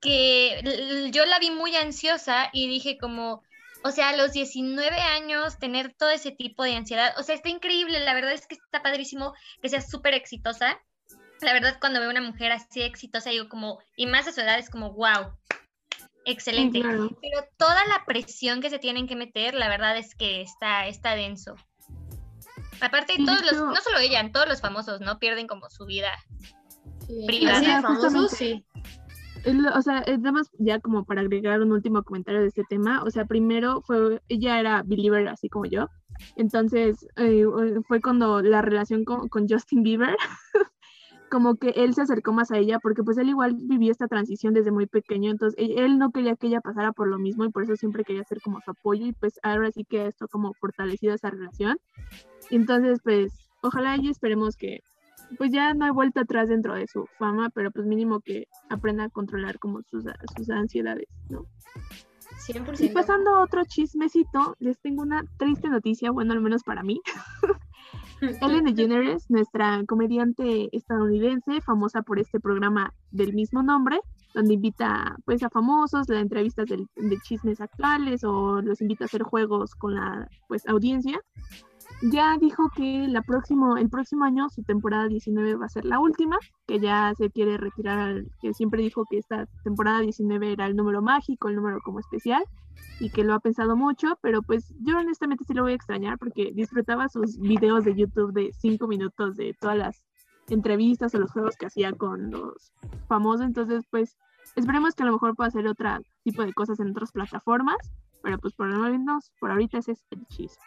que 0.00 1.10
yo 1.12 1.26
la 1.26 1.38
vi 1.38 1.50
muy 1.50 1.74
ansiosa 1.76 2.48
y 2.52 2.68
dije 2.68 2.98
como, 2.98 3.42
o 3.82 3.90
sea, 3.90 4.10
a 4.10 4.16
los 4.16 4.32
19 4.32 4.96
años 4.96 5.58
tener 5.58 5.92
todo 5.94 6.10
ese 6.10 6.30
tipo 6.30 6.64
de 6.64 6.76
ansiedad, 6.76 7.14
o 7.18 7.22
sea, 7.22 7.34
está 7.34 7.48
increíble, 7.48 8.00
la 8.00 8.14
verdad 8.14 8.32
es 8.32 8.46
que 8.46 8.54
está 8.54 8.82
padrísimo 8.82 9.34
que 9.60 9.68
sea 9.68 9.80
súper 9.80 10.14
exitosa. 10.14 10.80
La 11.40 11.52
verdad, 11.52 11.78
cuando 11.80 12.00
veo 12.00 12.10
una 12.10 12.20
mujer 12.20 12.52
así 12.52 12.82
exitosa, 12.82 13.30
digo 13.30 13.48
como, 13.48 13.80
y 13.96 14.06
más 14.06 14.26
a 14.26 14.32
su 14.32 14.40
edad, 14.40 14.58
es 14.58 14.70
como, 14.70 14.92
wow, 14.92 15.32
excelente. 16.30 16.78
Sí, 16.78 16.82
claro. 16.82 17.10
Pero 17.20 17.46
toda 17.56 17.86
la 17.86 18.04
presión 18.06 18.60
que 18.60 18.70
se 18.70 18.78
tienen 18.78 19.06
que 19.06 19.16
meter, 19.16 19.54
la 19.54 19.68
verdad 19.68 19.96
es 19.96 20.14
que 20.14 20.40
está, 20.42 20.86
está 20.86 21.14
denso. 21.14 21.56
Aparte, 22.80 23.14
Sí, 23.16 23.24
todos 23.24 23.42
los, 23.42 23.54
no 23.54 23.76
solo 23.76 23.98
ella, 23.98 24.30
todos 24.32 24.48
los 24.48 24.60
famosos, 24.60 25.00
¿no? 25.00 25.18
Pierden 25.18 25.46
como 25.46 25.68
su 25.68 25.84
vida. 25.84 26.10
Sí. 27.06 27.24
Privada. 27.26 27.78
Ajá, 27.78 27.82
famosos, 27.82 28.30
sí. 28.32 28.64
O 29.74 29.82
sea, 29.82 30.00
es 30.00 30.18
nada 30.18 30.32
más 30.32 30.50
ya 30.58 30.80
como 30.80 31.04
para 31.04 31.20
agregar 31.20 31.60
un 31.62 31.72
último 31.72 32.02
comentario 32.02 32.40
de 32.40 32.48
este 32.48 32.64
tema, 32.68 33.02
o 33.04 33.10
sea, 33.10 33.24
primero 33.24 33.82
fue, 33.82 34.20
ella 34.28 34.58
era 34.58 34.82
believer 34.84 35.28
así 35.28 35.48
como 35.48 35.64
yo, 35.64 35.88
entonces 36.36 37.06
eh, 37.16 37.44
fue 37.86 38.00
cuando 38.00 38.42
la 38.42 38.62
relación 38.62 39.04
con, 39.04 39.28
con 39.28 39.48
Justin 39.48 39.82
Bieber, 39.82 40.16
como 41.28 41.56
que 41.56 41.70
él 41.70 41.94
se 41.94 42.02
acercó 42.02 42.32
más 42.32 42.50
a 42.50 42.58
ella, 42.58 42.78
porque 42.78 43.02
pues 43.02 43.18
él 43.18 43.28
igual 43.28 43.56
vivió 43.58 43.92
esta 43.92 44.08
transición 44.08 44.54
desde 44.54 44.70
muy 44.70 44.86
pequeño, 44.86 45.30
entonces 45.30 45.58
él, 45.58 45.78
él 45.78 45.98
no 45.98 46.10
quería 46.10 46.36
que 46.36 46.48
ella 46.48 46.60
pasara 46.60 46.92
por 46.92 47.08
lo 47.08 47.18
mismo 47.18 47.44
y 47.44 47.50
por 47.50 47.62
eso 47.62 47.76
siempre 47.76 48.04
quería 48.04 48.24
ser 48.24 48.40
como 48.40 48.60
su 48.60 48.70
apoyo 48.70 49.06
y 49.06 49.12
pues 49.12 49.38
ahora 49.42 49.70
sí 49.70 49.84
que 49.84 50.06
esto 50.06 50.28
como 50.28 50.52
fortalecido 50.54 51.14
esa 51.14 51.30
relación. 51.30 51.78
Entonces 52.50 53.00
pues 53.02 53.32
ojalá 53.62 53.96
y 53.96 54.08
esperemos 54.08 54.56
que 54.56 54.80
pues 55.36 55.52
ya 55.52 55.74
no 55.74 55.84
hay 55.84 55.90
vuelta 55.90 56.22
atrás 56.22 56.48
dentro 56.48 56.74
de 56.74 56.86
su 56.86 57.06
fama, 57.18 57.50
pero 57.50 57.70
pues 57.70 57.86
mínimo 57.86 58.20
que 58.20 58.46
aprenda 58.70 59.04
a 59.04 59.08
controlar 59.10 59.58
como 59.58 59.82
sus, 59.82 60.04
sus 60.36 60.50
ansiedades, 60.50 61.08
¿no? 61.28 61.44
100%. 62.46 62.80
Y 62.80 62.88
pasando 62.90 63.34
a 63.34 63.42
otro 63.42 63.64
chismecito, 63.64 64.56
les 64.58 64.78
tengo 64.80 65.02
una 65.02 65.24
triste 65.38 65.68
noticia, 65.68 66.10
bueno, 66.10 66.32
al 66.32 66.40
menos 66.40 66.62
para 66.62 66.82
mí. 66.82 67.00
Ellen 68.42 68.64
DeGeneres, 68.64 69.30
nuestra 69.30 69.82
comediante 69.86 70.68
estadounidense, 70.76 71.60
famosa 71.60 72.02
por 72.02 72.18
este 72.18 72.40
programa 72.40 72.92
del 73.10 73.32
mismo 73.34 73.62
nombre, 73.62 74.00
donde 74.34 74.54
invita 74.54 75.16
pues 75.24 75.42
a 75.42 75.50
famosos, 75.50 76.08
le 76.08 76.16
da 76.16 76.20
entrevistas 76.20 76.66
del- 76.66 76.88
de 76.96 77.18
chismes 77.20 77.60
actuales 77.60 78.24
o 78.24 78.60
los 78.62 78.80
invita 78.80 79.04
a 79.04 79.06
hacer 79.06 79.22
juegos 79.22 79.74
con 79.74 79.94
la 79.94 80.28
pues 80.48 80.66
audiencia. 80.68 81.20
Ya 82.02 82.36
dijo 82.38 82.70
que 82.76 83.08
la 83.08 83.22
próximo, 83.22 83.76
el 83.76 83.88
próximo 83.88 84.24
año 84.24 84.48
su 84.50 84.62
temporada 84.62 85.08
19 85.08 85.54
va 85.56 85.66
a 85.66 85.70
ser 85.70 85.84
la 85.84 85.98
última, 85.98 86.36
que 86.66 86.78
ya 86.80 87.12
se 87.16 87.30
quiere 87.30 87.56
retirar, 87.56 87.98
al- 87.98 88.30
que 88.42 88.52
siempre 88.52 88.82
dijo 88.82 89.04
que 89.08 89.18
esta 89.18 89.46
temporada 89.64 90.00
19 90.00 90.52
era 90.52 90.66
el 90.66 90.76
número 90.76 91.00
mágico, 91.02 91.48
el 91.48 91.56
número 91.56 91.80
como 91.82 91.98
especial, 91.98 92.44
y 93.00 93.10
que 93.10 93.24
lo 93.24 93.34
ha 93.34 93.40
pensado 93.40 93.76
mucho, 93.76 94.18
pero 94.20 94.42
pues 94.42 94.74
yo 94.80 94.98
honestamente 94.98 95.44
sí 95.44 95.54
lo 95.54 95.62
voy 95.62 95.72
a 95.72 95.76
extrañar 95.76 96.18
porque 96.18 96.52
disfrutaba 96.52 97.08
sus 97.08 97.38
videos 97.38 97.84
de 97.84 97.94
YouTube 97.94 98.32
de 98.32 98.52
5 98.52 98.86
minutos 98.88 99.36
de 99.36 99.54
todas 99.60 99.76
las 99.76 100.02
entrevistas 100.48 101.14
o 101.14 101.18
los 101.18 101.30
juegos 101.30 101.56
que 101.56 101.66
hacía 101.66 101.92
con 101.92 102.30
los 102.30 102.72
famosos, 103.06 103.46
entonces 103.46 103.84
pues 103.90 104.16
esperemos 104.56 104.94
que 104.94 105.02
a 105.02 105.06
lo 105.06 105.12
mejor 105.12 105.36
pueda 105.36 105.48
hacer 105.48 105.66
otro 105.66 105.98
tipo 106.24 106.42
de 106.42 106.52
cosas 106.52 106.80
en 106.80 106.90
otras 106.90 107.12
plataformas 107.12 107.76
pero 108.22 108.38
pues 108.38 108.54
por 108.54 108.68
lo 108.68 108.78
menos 108.78 109.32
por 109.40 109.50
ahorita 109.50 109.78
ese 109.78 109.92
es 109.92 110.04
el 110.10 110.26
chisme. 110.26 110.62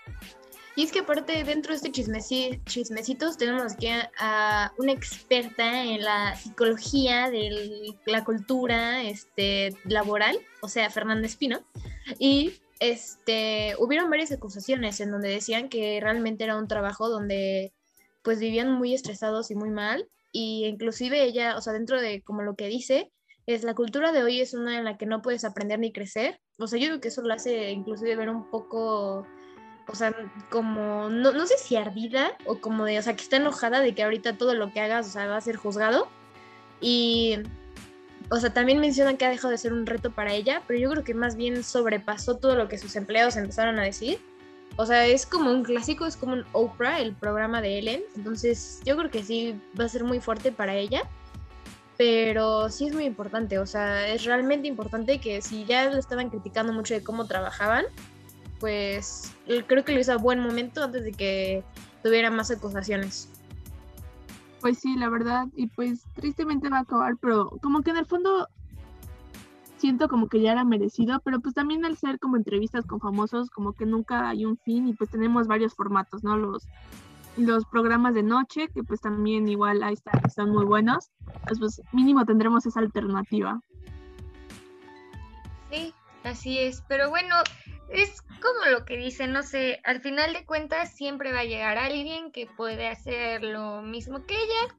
Y 0.75 0.84
es 0.84 0.91
que 0.91 1.00
aparte 1.00 1.44
dentro 1.44 1.72
de 1.72 1.77
este 1.77 1.91
chismeci- 1.91 2.63
chismecitos 2.63 3.38
tenemos 3.38 3.74
aquí 3.74 3.88
a, 4.20 4.72
una 4.77 4.94
experta 4.94 5.84
en 5.84 6.01
la 6.01 6.36
psicología 6.36 7.30
de 7.30 7.94
la 8.06 8.24
cultura 8.24 9.03
este, 9.03 9.75
laboral, 9.84 10.39
o 10.62 10.70
sea, 10.70 10.89
Fernanda 10.89 11.27
Espino. 11.27 11.60
Y 12.20 12.53
este, 12.79 13.75
hubieron 13.79 14.10
varias 14.10 14.31
acusaciones 14.31 15.00
en 15.00 15.12
donde 15.12 15.29
decían 15.29 15.70
que 15.70 16.00
realmente 16.01 16.43
era 16.43 16.58
un 16.58 16.67
trabajo 16.67 17.10
donde 17.10 17.74
pues 18.24 18.39
vivían 18.39 18.72
muy 18.72 18.93
estresados 18.93 19.51
y 19.51 19.55
muy 19.55 19.70
mal. 19.70 20.08
Y 20.31 20.65
inclusive 20.65 21.24
ella, 21.24 21.58
o 21.58 21.62
sea, 21.62 21.74
dentro 21.74 22.00
de 22.00 22.22
como 22.24 22.41
lo 22.41 22.55
que 22.55 22.67
dice, 22.67 23.12
es 23.46 23.63
la 23.63 23.75
cultura 23.75 24.12
de 24.12 24.24
hoy 24.24 24.41
es 24.41 24.53
una 24.53 24.77
en 24.77 24.86
la 24.86 24.98
que 24.98 25.05
no 25.05 25.22
puedes 25.22 25.43
aprender 25.43 25.79
ni 25.79 25.91
crecer. 25.91 26.39
O 26.60 26.67
sea, 26.67 26.79
yo 26.79 26.88
creo 26.88 27.01
que 27.01 27.10
eso 27.10 27.22
lo 27.22 27.34
hace 27.34 27.72
inclusive 27.72 28.15
ver 28.15 28.29
un 28.29 28.50
poco 28.50 29.27
o 29.88 29.96
sea, 29.96 30.15
como, 30.50 31.10
no, 31.10 31.31
no 31.31 31.46
sé 31.46 31.58
si 31.58 31.75
ardida 31.75 32.38
o 32.46 32.60
como 32.60 32.86
de, 32.86 33.00
o 33.00 33.01
sea, 33.01 33.15
que 33.15 33.24
está 33.24 33.38
enojada 33.38 33.81
de 33.81 33.93
que 33.93 34.03
ahorita 34.03 34.38
todo 34.38 34.55
lo 34.55 34.72
que 34.72 34.79
hagas, 34.79 35.08
o 35.08 35.10
sea, 35.10 35.27
va 35.27 35.38
a 35.38 35.41
ser 35.41 35.58
juzgado. 35.58 36.08
Y, 36.79 37.38
o 38.33 38.39
sea, 38.39 38.53
también 38.53 38.79
menciona 38.79 39.17
que 39.17 39.25
ha 39.25 39.29
dejado 39.29 39.51
de 39.51 39.57
ser 39.57 39.73
un 39.73 39.85
reto 39.85 40.09
para 40.09 40.33
ella, 40.33 40.63
pero 40.65 40.79
yo 40.79 40.89
creo 40.89 41.03
que 41.03 41.13
más 41.13 41.35
bien 41.35 41.65
sobrepasó 41.65 42.38
todo 42.38 42.55
lo 42.55 42.69
que 42.69 42.77
sus 42.77 42.95
empleados 42.95 43.35
empezaron 43.35 43.77
a 43.77 43.83
decir. 43.83 44.19
O 44.77 44.85
sea, 44.85 45.05
es 45.05 45.25
como 45.25 45.51
un 45.51 45.63
clásico, 45.63 46.05
es 46.05 46.15
como 46.15 46.33
un 46.33 46.45
Oprah, 46.53 47.01
el 47.01 47.13
programa 47.13 47.61
de 47.61 47.77
Ellen. 47.77 48.01
Entonces, 48.15 48.79
yo 48.85 48.95
creo 48.95 49.11
que 49.11 49.21
sí 49.21 49.59
va 49.77 49.83
a 49.83 49.89
ser 49.89 50.05
muy 50.05 50.21
fuerte 50.21 50.53
para 50.53 50.75
ella. 50.75 51.01
Pero 51.97 52.69
sí 52.69 52.88
es 52.88 52.93
muy 52.93 53.03
importante, 53.03 53.59
o 53.59 53.65
sea, 53.65 54.07
es 54.07 54.23
realmente 54.23 54.67
importante 54.67 55.19
que 55.19 55.41
si 55.41 55.65
ya 55.65 55.89
le 55.89 56.00
estaban 56.00 56.29
criticando 56.29 56.71
mucho 56.71 56.93
de 56.93 57.03
cómo 57.03 57.27
trabajaban, 57.27 57.85
pues 58.59 59.33
creo 59.67 59.83
que 59.83 59.91
lo 59.91 60.00
hizo 60.00 60.13
a 60.13 60.17
buen 60.17 60.39
momento 60.39 60.83
antes 60.85 61.03
de 61.03 61.11
que 61.11 61.63
tuviera 62.01 62.31
más 62.31 62.50
acusaciones. 62.50 63.29
Pues 64.62 64.80
sí, 64.80 64.96
la 64.96 65.10
verdad, 65.10 65.48
y 65.56 65.68
pues 65.68 66.03
tristemente 66.13 66.70
va 66.70 66.77
a 66.77 66.82
acabar, 66.82 67.18
pero 67.20 67.50
como 67.62 67.82
que 67.82 67.89
en 67.89 67.98
el 67.98 68.06
fondo 68.06 68.48
siento 69.77 70.08
como 70.08 70.27
que 70.27 70.39
ya 70.39 70.51
era 70.51 70.63
merecido, 70.63 71.20
pero 71.25 71.39
pues 71.39 71.56
también 71.56 71.84
al 71.84 71.98
ser 71.98 72.20
como 72.20 72.38
entrevistas 72.38 72.86
con 72.86 73.00
famosos, 73.00 73.50
como 73.50 73.74
que 73.74 73.88
nunca 73.88 74.30
hay 74.30 74.46
un 74.46 74.58
fin 74.58 74.88
y 74.88 74.94
pues 74.94 75.10
tenemos 75.10 75.48
varios 75.48 75.74
formatos, 75.74 76.24
¿no? 76.24 76.38
Los, 76.38 76.68
los 77.38 77.65
programas 77.65 78.13
de 78.13 78.22
noche, 78.22 78.68
que 78.68 78.84
pues 78.84 79.01
también 79.01 79.48
igual 79.48 79.82
ahí 79.82 79.94
están, 79.94 80.22
están 80.24 80.51
muy 80.51 80.65
buenos, 80.65 81.10
pues, 81.48 81.58
pues 81.58 81.82
mínimo 81.91 82.24
tendremos 82.25 82.63
esa 82.68 82.80
alternativa. 82.80 83.60
Sí, 85.72 85.94
así 86.24 86.60
es. 86.60 86.84
Pero 86.88 87.10
bueno, 87.10 87.36
es 87.89 88.22
como 88.41 88.65
lo 88.65 88.86
que 88.86 88.98
dicen, 88.98 89.31
no 89.31 89.43
sé, 89.43 89.79
al 89.83 90.01
final 90.01 90.33
de 90.33 90.45
cuentas 90.45 90.93
siempre 90.93 91.31
va 91.31 91.39
a 91.39 91.45
llegar 91.45 91.77
alguien 91.77 92.31
que 92.31 92.48
puede 92.48 92.88
hacer 92.88 93.43
lo 93.43 93.81
mismo 93.81 94.25
que 94.25 94.36
ella. 94.36 94.75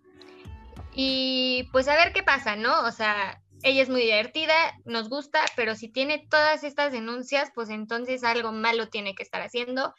Y 0.95 1.69
pues 1.73 1.88
a 1.88 1.97
ver 1.97 2.12
qué 2.12 2.23
pasa, 2.23 2.57
¿no? 2.57 2.85
O 2.85 2.90
sea, 2.90 3.40
ella 3.62 3.83
es 3.83 3.88
muy 3.88 4.02
divertida, 4.02 4.54
nos 4.85 5.09
gusta, 5.09 5.40
pero 5.57 5.75
si 5.75 5.88
tiene 5.88 6.26
todas 6.28 6.64
estas 6.64 6.92
denuncias, 6.92 7.50
pues 7.54 7.71
entonces 7.71 8.25
algo 8.25 8.52
malo 8.52 8.88
tiene 8.88 9.14
que 9.14 9.23
estar 9.23 9.40
haciendo. 9.40 9.95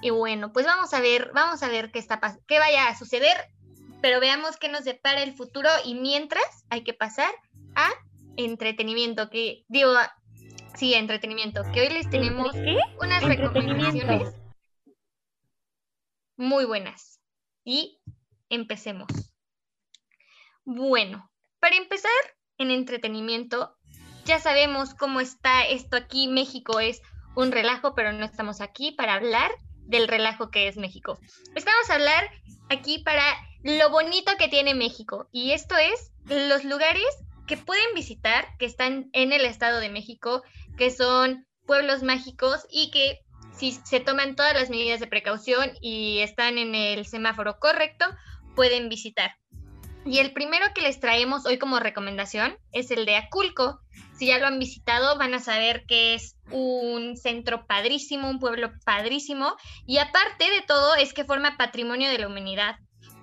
Y 0.00 0.10
bueno, 0.10 0.52
pues 0.52 0.66
vamos 0.66 0.94
a 0.94 1.00
ver, 1.00 1.30
vamos 1.34 1.62
a 1.62 1.68
ver 1.68 1.90
qué 1.90 1.98
está 1.98 2.20
qué 2.46 2.58
vaya 2.58 2.88
a 2.88 2.98
suceder, 2.98 3.36
pero 4.00 4.20
veamos 4.20 4.56
qué 4.56 4.68
nos 4.68 4.84
depara 4.84 5.22
el 5.22 5.34
futuro 5.34 5.68
y 5.84 5.94
mientras 5.94 6.64
hay 6.70 6.82
que 6.82 6.94
pasar 6.94 7.32
a 7.74 7.88
entretenimiento, 8.36 9.30
que 9.30 9.64
digo, 9.68 9.92
sí, 10.74 10.94
entretenimiento, 10.94 11.62
que 11.72 11.82
hoy 11.82 11.88
les 11.90 12.08
tenemos 12.10 12.52
¿Qué? 12.52 12.78
unas 13.00 13.22
recomendaciones 13.22 14.34
muy 16.36 16.64
buenas. 16.64 17.20
Y 17.64 18.00
empecemos. 18.48 19.08
Bueno, 20.64 21.30
para 21.60 21.76
empezar 21.76 22.10
en 22.58 22.70
entretenimiento, 22.70 23.76
ya 24.24 24.40
sabemos 24.40 24.94
cómo 24.94 25.20
está 25.20 25.64
esto 25.64 25.96
aquí. 25.96 26.28
México 26.28 26.80
es 26.80 27.00
un 27.36 27.52
relajo, 27.52 27.94
pero 27.94 28.12
no 28.12 28.24
estamos 28.24 28.60
aquí 28.60 28.92
para 28.92 29.14
hablar 29.14 29.50
del 29.86 30.08
relajo 30.08 30.50
que 30.50 30.68
es 30.68 30.76
México. 30.76 31.18
Estamos 31.54 31.90
a 31.90 31.94
hablar 31.94 32.30
aquí 32.68 32.98
para 32.98 33.24
lo 33.62 33.90
bonito 33.90 34.32
que 34.38 34.48
tiene 34.48 34.74
México. 34.74 35.28
Y 35.32 35.52
esto 35.52 35.76
es 35.76 36.12
los 36.24 36.64
lugares 36.64 37.06
que 37.46 37.56
pueden 37.56 37.94
visitar, 37.94 38.56
que 38.58 38.66
están 38.66 39.10
en 39.12 39.32
el 39.32 39.44
Estado 39.44 39.80
de 39.80 39.90
México, 39.90 40.42
que 40.76 40.90
son 40.90 41.46
pueblos 41.66 42.02
mágicos 42.02 42.66
y 42.70 42.90
que 42.90 43.20
si 43.54 43.72
se 43.72 44.00
toman 44.00 44.34
todas 44.34 44.54
las 44.54 44.70
medidas 44.70 45.00
de 45.00 45.06
precaución 45.06 45.72
y 45.80 46.18
están 46.20 46.58
en 46.58 46.74
el 46.74 47.06
semáforo 47.06 47.58
correcto, 47.58 48.06
pueden 48.54 48.88
visitar. 48.88 49.32
Y 50.04 50.18
el 50.18 50.32
primero 50.32 50.66
que 50.74 50.82
les 50.82 50.98
traemos 50.98 51.46
hoy 51.46 51.58
como 51.58 51.78
recomendación 51.78 52.56
es 52.72 52.90
el 52.90 53.06
de 53.06 53.16
Aculco. 53.16 53.80
Si 54.18 54.26
ya 54.26 54.38
lo 54.38 54.46
han 54.46 54.58
visitado, 54.58 55.16
van 55.16 55.34
a 55.34 55.38
saber 55.38 55.84
que 55.86 56.14
es 56.14 56.36
un 56.50 57.16
centro 57.16 57.66
padrísimo, 57.66 58.28
un 58.28 58.40
pueblo 58.40 58.72
padrísimo. 58.84 59.54
Y 59.86 59.98
aparte 59.98 60.50
de 60.50 60.62
todo, 60.62 60.96
es 60.96 61.14
que 61.14 61.24
forma 61.24 61.56
patrimonio 61.56 62.10
de 62.10 62.18
la 62.18 62.26
humanidad 62.26 62.76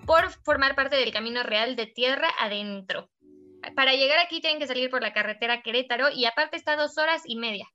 por 0.05 0.31
formar 0.43 0.75
parte 0.75 0.95
del 0.95 1.11
camino 1.11 1.43
real 1.43 1.75
de 1.75 1.85
tierra 1.85 2.29
adentro. 2.39 3.09
Para 3.75 3.93
llegar 3.93 4.19
aquí 4.19 4.41
tienen 4.41 4.59
que 4.59 4.67
salir 4.67 4.89
por 4.89 5.01
la 5.01 5.13
carretera 5.13 5.61
Querétaro 5.61 6.09
y 6.09 6.25
aparte 6.25 6.55
está 6.55 6.75
dos 6.75 6.97
horas 6.97 7.23
y 7.25 7.35
media 7.35 7.67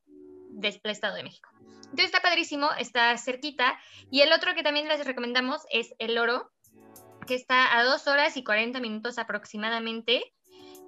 del 0.50 0.80
Estado 0.84 1.16
de 1.16 1.24
México. 1.24 1.50
Entonces 1.94 2.06
está 2.06 2.20
padrísimo, 2.20 2.70
está 2.78 3.16
cerquita. 3.18 3.78
Y 4.10 4.22
el 4.22 4.32
otro 4.32 4.54
que 4.54 4.62
también 4.62 4.88
les 4.88 5.04
recomendamos 5.06 5.62
es 5.70 5.94
El 5.98 6.18
Oro, 6.18 6.50
que 7.26 7.34
está 7.34 7.78
a 7.78 7.84
dos 7.84 8.08
horas 8.08 8.36
y 8.36 8.42
40 8.42 8.80
minutos 8.80 9.18
aproximadamente. 9.18 10.24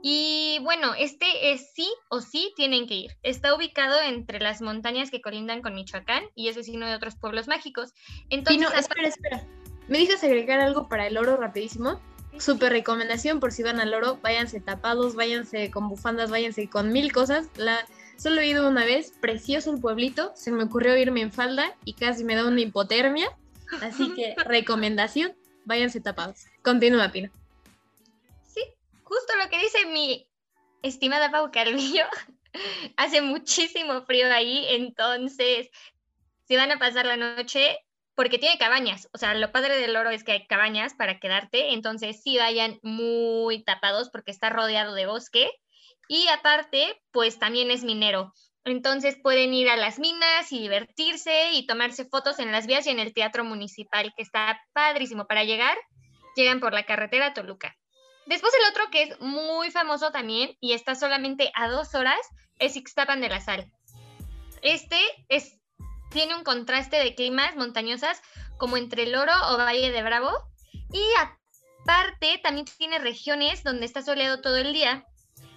Y 0.02 0.58
bueno, 0.62 0.94
este 0.94 1.52
es 1.52 1.72
sí 1.74 1.88
o 2.08 2.20
sí 2.20 2.52
tienen 2.56 2.86
que 2.86 2.94
ir. 2.94 3.16
Está 3.22 3.54
ubicado 3.54 4.00
entre 4.02 4.40
las 4.40 4.60
montañas 4.60 5.10
que 5.10 5.20
colindan 5.20 5.62
con 5.62 5.74
Michoacán 5.74 6.24
y 6.34 6.48
es 6.48 6.56
vecino 6.56 6.86
de 6.86 6.94
otros 6.94 7.16
pueblos 7.16 7.48
mágicos. 7.48 7.92
Entonces, 8.28 8.66
Pino, 8.66 8.78
espera, 8.78 9.08
espera. 9.08 9.46
¿Me 9.88 9.98
dejas 9.98 10.22
agregar 10.24 10.60
algo 10.60 10.88
para 10.88 11.06
el 11.06 11.16
oro 11.16 11.36
rapidísimo? 11.36 12.00
Super 12.38 12.72
recomendación 12.72 13.40
por 13.40 13.52
si 13.52 13.62
van 13.62 13.80
al 13.80 13.94
oro, 13.94 14.18
váyanse 14.22 14.60
tapados, 14.60 15.14
váyanse 15.14 15.70
con 15.70 15.88
bufandas, 15.88 16.30
váyanse 16.30 16.68
con 16.68 16.92
mil 16.92 17.12
cosas. 17.12 17.48
La, 17.56 17.86
solo 18.16 18.40
he 18.40 18.48
ido 18.48 18.68
una 18.68 18.84
vez, 18.84 19.12
precioso 19.20 19.72
el 19.72 19.80
pueblito, 19.80 20.32
se 20.34 20.52
me 20.52 20.64
ocurrió 20.64 20.96
irme 20.96 21.22
en 21.22 21.32
falda 21.32 21.74
y 21.84 21.94
casi 21.94 22.24
me 22.24 22.34
da 22.34 22.46
una 22.46 22.60
hipotermia. 22.60 23.28
Así 23.80 24.14
que 24.14 24.34
recomendación, 24.44 25.34
váyanse 25.64 26.00
tapados. 26.00 26.44
Continúa, 26.62 27.10
Pino. 27.10 27.30
Sí, 28.46 28.62
justo 29.02 29.32
lo 29.42 29.48
que 29.48 29.58
dice 29.58 29.86
mi 29.86 30.26
estimada 30.82 31.30
Pau 31.30 31.50
Carvillo. 31.50 32.04
Hace 32.96 33.20
muchísimo 33.22 34.02
frío 34.02 34.32
ahí, 34.32 34.66
entonces 34.70 35.68
si 36.46 36.56
van 36.56 36.70
a 36.70 36.78
pasar 36.78 37.06
la 37.06 37.16
noche, 37.16 37.78
porque 38.16 38.38
tiene 38.38 38.58
cabañas, 38.58 39.08
o 39.12 39.18
sea, 39.18 39.34
lo 39.34 39.52
padre 39.52 39.78
del 39.78 39.94
oro 39.94 40.10
es 40.10 40.24
que 40.24 40.32
hay 40.32 40.46
cabañas 40.46 40.94
para 40.94 41.20
quedarte, 41.20 41.74
entonces 41.74 42.22
sí 42.22 42.38
vayan 42.38 42.80
muy 42.82 43.62
tapados 43.62 44.10
porque 44.10 44.32
está 44.32 44.50
rodeado 44.50 44.94
de 44.94 45.06
bosque 45.06 45.50
y 46.08 46.26
aparte, 46.28 47.00
pues 47.12 47.38
también 47.38 47.70
es 47.70 47.84
minero. 47.84 48.32
Entonces 48.64 49.16
pueden 49.22 49.54
ir 49.54 49.68
a 49.68 49.76
las 49.76 50.00
minas 50.00 50.50
y 50.50 50.58
divertirse 50.58 51.52
y 51.52 51.66
tomarse 51.66 52.04
fotos 52.04 52.40
en 52.40 52.50
las 52.50 52.66
vías 52.66 52.86
y 52.86 52.90
en 52.90 52.98
el 52.98 53.14
teatro 53.14 53.44
municipal, 53.44 54.12
que 54.16 54.22
está 54.22 54.60
padrísimo. 54.72 55.26
Para 55.26 55.44
llegar, 55.44 55.76
llegan 56.34 56.58
por 56.58 56.72
la 56.72 56.84
carretera 56.84 57.26
a 57.26 57.34
Toluca. 57.34 57.76
Después 58.26 58.52
el 58.54 58.70
otro 58.70 58.90
que 58.90 59.02
es 59.04 59.20
muy 59.20 59.70
famoso 59.70 60.10
también 60.10 60.56
y 60.60 60.72
está 60.72 60.96
solamente 60.96 61.52
a 61.54 61.68
dos 61.68 61.94
horas 61.94 62.18
es 62.58 62.76
Ixtapan 62.76 63.20
de 63.20 63.28
la 63.28 63.40
Sal. 63.40 63.70
Este 64.62 64.98
es, 65.28 65.60
tiene 66.10 66.34
un 66.34 66.44
contraste 66.44 66.96
de 66.96 67.14
climas 67.14 67.56
montañosas 67.56 68.20
como 68.58 68.76
entre 68.76 69.04
el 69.04 69.14
Oro 69.14 69.32
o 69.50 69.56
Valle 69.58 69.90
de 69.90 70.02
Bravo 70.02 70.30
y 70.92 71.02
aparte 71.18 72.40
también 72.42 72.66
tiene 72.78 72.98
regiones 72.98 73.62
donde 73.62 73.86
está 73.86 74.02
soleado 74.02 74.40
todo 74.40 74.56
el 74.56 74.72
día. 74.72 75.06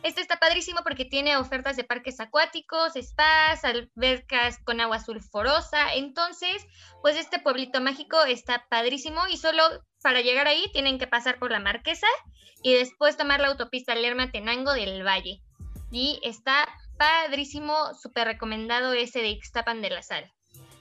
Este 0.01 0.21
está 0.21 0.37
padrísimo 0.37 0.79
porque 0.83 1.03
tiene 1.03 1.35
ofertas 1.35 1.75
de 1.75 1.83
parques 1.83 2.19
acuáticos, 2.21 2.93
spas, 2.93 3.65
albercas 3.65 4.57
con 4.63 4.79
agua 4.79 4.99
sulfurosa. 4.99 5.93
Entonces, 5.93 6.65
pues 7.01 7.17
este 7.17 7.39
pueblito 7.39 7.81
mágico 7.81 8.21
está 8.23 8.65
padrísimo 8.69 9.27
y 9.27 9.37
solo 9.37 9.63
para 10.01 10.21
llegar 10.21 10.47
ahí 10.47 10.69
tienen 10.71 10.99
que 10.99 11.07
pasar 11.07 11.37
por 11.37 11.51
la 11.51 11.59
Marquesa 11.59 12.07
y 12.63 12.73
después 12.73 13.17
tomar 13.17 13.41
la 13.41 13.49
autopista 13.49 13.93
Lerma-Tenango 13.93 14.71
del 14.73 15.05
Valle. 15.05 15.41
Y 15.91 16.19
está 16.23 16.67
padrísimo, 16.97 17.93
súper 17.93 18.27
recomendado 18.27 18.93
ese 18.93 19.19
de 19.19 19.29
Ixtapan 19.29 19.81
de 19.81 19.89
la 19.89 20.01
Sal. 20.01 20.31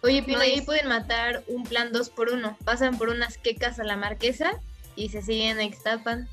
Oye, 0.02 0.22
Pino, 0.22 0.38
No 0.38 0.44
ahí 0.44 0.54
es- 0.58 0.64
pueden 0.64 0.88
matar 0.88 1.42
un 1.48 1.64
plan 1.64 1.92
dos 1.92 2.08
por 2.10 2.30
uno. 2.30 2.56
Pasan 2.64 2.98
por 2.98 3.08
unas 3.08 3.36
quecas 3.38 3.78
a 3.80 3.84
la 3.84 3.96
marquesa 3.96 4.52
y 4.96 5.08
se 5.08 5.22
siguen 5.22 5.58
a 5.58 5.64
Ixtapan. 5.64 6.28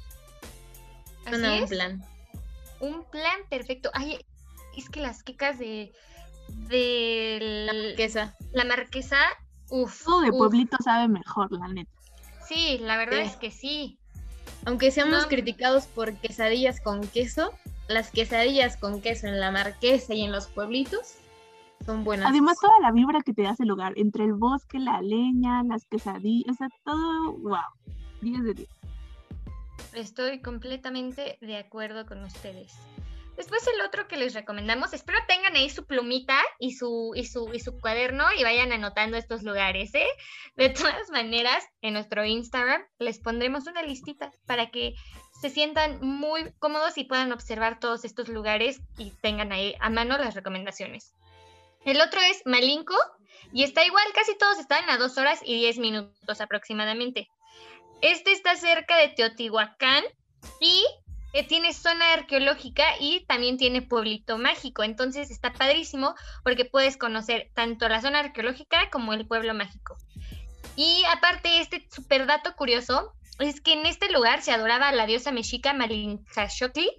Suena 1.27 1.53
un 1.55 1.63
es, 1.63 1.69
plan. 1.69 2.05
un 2.79 3.03
plan 3.05 3.39
perfecto. 3.49 3.89
Ay, 3.93 4.19
es 4.77 4.89
que 4.89 4.99
las 5.01 5.23
quecas 5.23 5.57
de, 5.57 5.91
del 6.69 7.93
Que 7.97 8.05
esa. 8.05 8.35
la 8.51 8.63
marquesa, 8.65 9.17
uff. 9.69 10.03
Todo 10.05 10.21
de 10.21 10.31
pueblito 10.31 10.77
sabe 10.83 11.07
mejor, 11.07 11.51
la 11.51 11.67
neta. 11.67 11.91
Sí, 12.47 12.77
la 12.79 12.97
verdad 12.97 13.21
Sí. 13.21 13.27
es 13.29 13.35
que 13.37 13.51
sí. 13.51 13.97
Aunque 14.65 14.91
seamos 14.91 15.23
No. 15.23 15.27
criticados 15.27 15.85
por 15.87 16.13
quesadillas 16.15 16.79
con 16.79 17.07
queso, 17.07 17.53
las 17.87 18.11
quesadillas 18.11 18.77
con 18.77 19.01
queso 19.01 19.27
en 19.27 19.39
la 19.39 19.51
marquesa 19.51 20.13
y 20.13 20.23
en 20.23 20.31
los 20.31 20.47
pueblitos 20.47 21.15
son 21.85 22.03
buenas. 22.03 22.29
Además, 22.29 22.57
toda 22.59 22.79
la 22.81 22.91
vibra 22.91 23.21
que 23.21 23.33
te 23.33 23.43
da 23.43 23.51
ese 23.51 23.65
lugar, 23.65 23.93
entre 23.95 24.25
el 24.25 24.33
bosque, 24.33 24.79
la 24.79 25.01
leña, 25.01 25.63
las 25.63 25.85
quesadillas, 25.85 26.55
o 26.55 26.57
sea, 26.57 26.67
todo, 26.83 27.33
wow. 27.39 27.59
10 28.21 28.43
de 28.43 28.53
10. 28.53 28.69
Estoy 29.93 30.41
completamente 30.41 31.37
de 31.41 31.57
acuerdo 31.57 32.05
con 32.05 32.23
ustedes. 32.23 32.73
Después 33.37 33.67
el 33.67 33.81
otro 33.81 34.07
que 34.07 34.15
les 34.15 34.33
recomendamos, 34.33 34.93
espero 34.93 35.19
tengan 35.27 35.55
ahí 35.55 35.69
su 35.69 35.85
plumita 35.85 36.39
y 36.57 36.73
su, 36.73 37.11
y 37.15 37.25
su, 37.25 37.51
y 37.53 37.59
su 37.59 37.77
cuaderno 37.79 38.23
y 38.37 38.43
vayan 38.43 38.71
anotando 38.71 39.17
estos 39.17 39.43
lugares, 39.43 39.93
¿eh? 39.93 40.07
De 40.55 40.69
todas 40.69 41.09
maneras, 41.11 41.65
en 41.81 41.93
nuestro 41.93 42.23
Instagram 42.25 42.81
les 42.97 43.19
pondremos 43.19 43.67
una 43.67 43.81
listita 43.83 44.31
para 44.45 44.67
que 44.71 44.93
se 45.41 45.49
sientan 45.49 45.99
muy 46.01 46.53
cómodos 46.59 46.97
y 46.97 47.03
puedan 47.03 47.33
observar 47.33 47.79
todos 47.79 48.05
estos 48.05 48.29
lugares 48.29 48.79
y 48.97 49.11
tengan 49.21 49.51
ahí 49.51 49.75
a 49.81 49.89
mano 49.89 50.17
las 50.17 50.33
recomendaciones. 50.33 51.13
El 51.85 52.01
otro 52.01 52.19
es 52.19 52.41
Malinco 52.45 52.95
y 53.53 53.63
está 53.63 53.85
igual, 53.85 54.05
casi 54.15 54.35
todos 54.37 54.57
están 54.57 54.89
a 54.89 54.97
dos 54.97 55.17
horas 55.19 55.39
y 55.43 55.55
10 55.55 55.77
minutos 55.77 56.41
aproximadamente. 56.41 57.29
Este 58.01 58.31
está 58.31 58.55
cerca 58.55 58.97
de 58.97 59.09
Teotihuacán 59.09 60.03
y 60.59 60.83
eh, 61.33 61.45
tiene 61.47 61.73
zona 61.73 62.13
arqueológica 62.13 62.83
y 62.99 63.23
también 63.25 63.57
tiene 63.57 63.83
pueblito 63.83 64.39
mágico. 64.39 64.83
Entonces 64.83 65.29
está 65.29 65.53
padrísimo 65.53 66.15
porque 66.43 66.65
puedes 66.65 66.97
conocer 66.97 67.51
tanto 67.53 67.87
la 67.87 68.01
zona 68.01 68.19
arqueológica 68.19 68.89
como 68.89 69.13
el 69.13 69.27
pueblo 69.27 69.53
mágico. 69.53 69.95
Y 70.75 71.03
aparte, 71.15 71.61
este 71.61 71.87
super 71.91 72.25
dato 72.25 72.55
curioso 72.55 73.13
es 73.39 73.61
que 73.61 73.73
en 73.73 73.85
este 73.85 74.11
lugar 74.11 74.41
se 74.41 74.51
adoraba 74.51 74.89
a 74.89 74.93
la 74.93 75.05
diosa 75.05 75.31
mexica 75.31 75.73
Malintzachotli, 75.73 76.89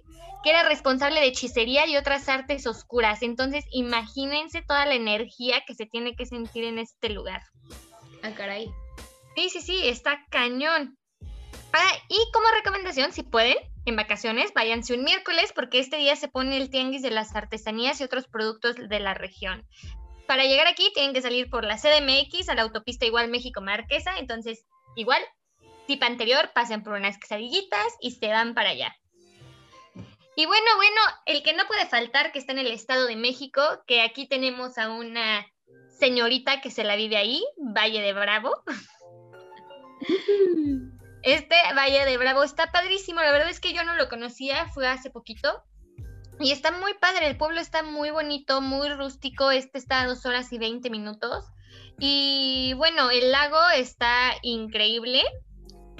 que 0.43 0.49
era 0.49 0.63
responsable 0.63 1.19
de 1.19 1.27
hechicería 1.27 1.87
y 1.87 1.97
otras 1.97 2.29
artes 2.29 2.67
oscuras. 2.67 3.21
Entonces, 3.23 3.65
imagínense 3.71 4.61
toda 4.61 4.85
la 4.85 4.93
energía 4.93 5.63
que 5.65 5.73
se 5.73 5.85
tiene 5.85 6.15
que 6.15 6.25
sentir 6.25 6.63
en 6.63 6.79
este 6.79 7.09
lugar. 7.09 7.41
Ah, 8.23 8.31
caray. 8.35 8.69
Sí, 9.35 9.49
sí, 9.49 9.61
sí, 9.61 9.87
está 9.87 10.25
cañón. 10.29 10.97
Ah, 11.73 11.91
y 12.07 12.17
como 12.33 12.47
recomendación, 12.55 13.11
si 13.11 13.23
pueden, 13.23 13.57
en 13.85 13.95
vacaciones, 13.95 14.53
váyanse 14.53 14.93
un 14.93 15.03
miércoles 15.03 15.51
porque 15.53 15.79
este 15.79 15.97
día 15.97 16.15
se 16.15 16.27
pone 16.27 16.57
el 16.57 16.69
tianguis 16.69 17.01
de 17.01 17.11
las 17.11 17.35
artesanías 17.35 17.99
y 17.99 18.03
otros 18.03 18.27
productos 18.27 18.75
de 18.75 18.99
la 18.99 19.13
región. 19.13 19.65
Para 20.27 20.43
llegar 20.43 20.67
aquí 20.67 20.91
tienen 20.93 21.13
que 21.13 21.21
salir 21.21 21.49
por 21.49 21.63
la 21.63 21.77
CDMX 21.77 22.49
a 22.49 22.55
la 22.55 22.63
autopista 22.63 23.05
igual 23.05 23.29
México 23.29 23.61
Marquesa, 23.61 24.17
entonces 24.17 24.65
igual, 24.95 25.21
tip 25.87 26.03
anterior, 26.03 26.51
pasen 26.53 26.83
por 26.83 26.93
unas 26.93 27.17
quesadillitas 27.17 27.87
y 27.99 28.11
se 28.11 28.27
van 28.27 28.53
para 28.53 28.69
allá. 28.69 28.95
Y 30.35 30.45
bueno, 30.45 30.67
bueno, 30.75 31.01
el 31.25 31.41
que 31.41 31.53
no 31.53 31.65
puede 31.65 31.87
faltar 31.87 32.31
que 32.31 32.37
está 32.37 32.51
en 32.51 32.59
el 32.59 32.67
Estado 32.67 33.07
de 33.07 33.15
México, 33.15 33.61
que 33.87 34.01
aquí 34.01 34.27
tenemos 34.27 34.77
a 34.77 34.91
una 34.91 35.47
señorita 35.89 36.61
que 36.61 36.69
se 36.69 36.83
la 36.83 36.95
vive 36.95 37.17
ahí, 37.17 37.43
Valle 37.57 38.01
de 38.01 38.13
Bravo. 38.13 38.63
Este 41.23 41.55
Valle 41.75 42.05
de 42.05 42.17
Bravo 42.17 42.43
está 42.43 42.71
padrísimo, 42.71 43.19
la 43.19 43.31
verdad 43.31 43.49
es 43.49 43.59
que 43.59 43.73
yo 43.73 43.83
no 43.83 43.95
lo 43.95 44.07
conocía, 44.07 44.67
fue 44.67 44.87
hace 44.87 45.09
poquito. 45.09 45.63
Y 46.39 46.51
está 46.51 46.71
muy 46.71 46.93
padre, 46.93 47.27
el 47.27 47.35
pueblo 47.35 47.59
está 47.59 47.81
muy 47.81 48.11
bonito, 48.11 48.61
muy 48.61 48.87
rústico, 48.93 49.51
este 49.51 49.79
está 49.79 50.01
a 50.01 50.07
dos 50.07 50.25
horas 50.25 50.53
y 50.53 50.59
20 50.59 50.89
minutos. 50.89 51.45
Y 51.99 52.73
bueno, 52.77 53.09
el 53.09 53.31
lago 53.31 53.59
está 53.75 54.35
increíble 54.43 55.23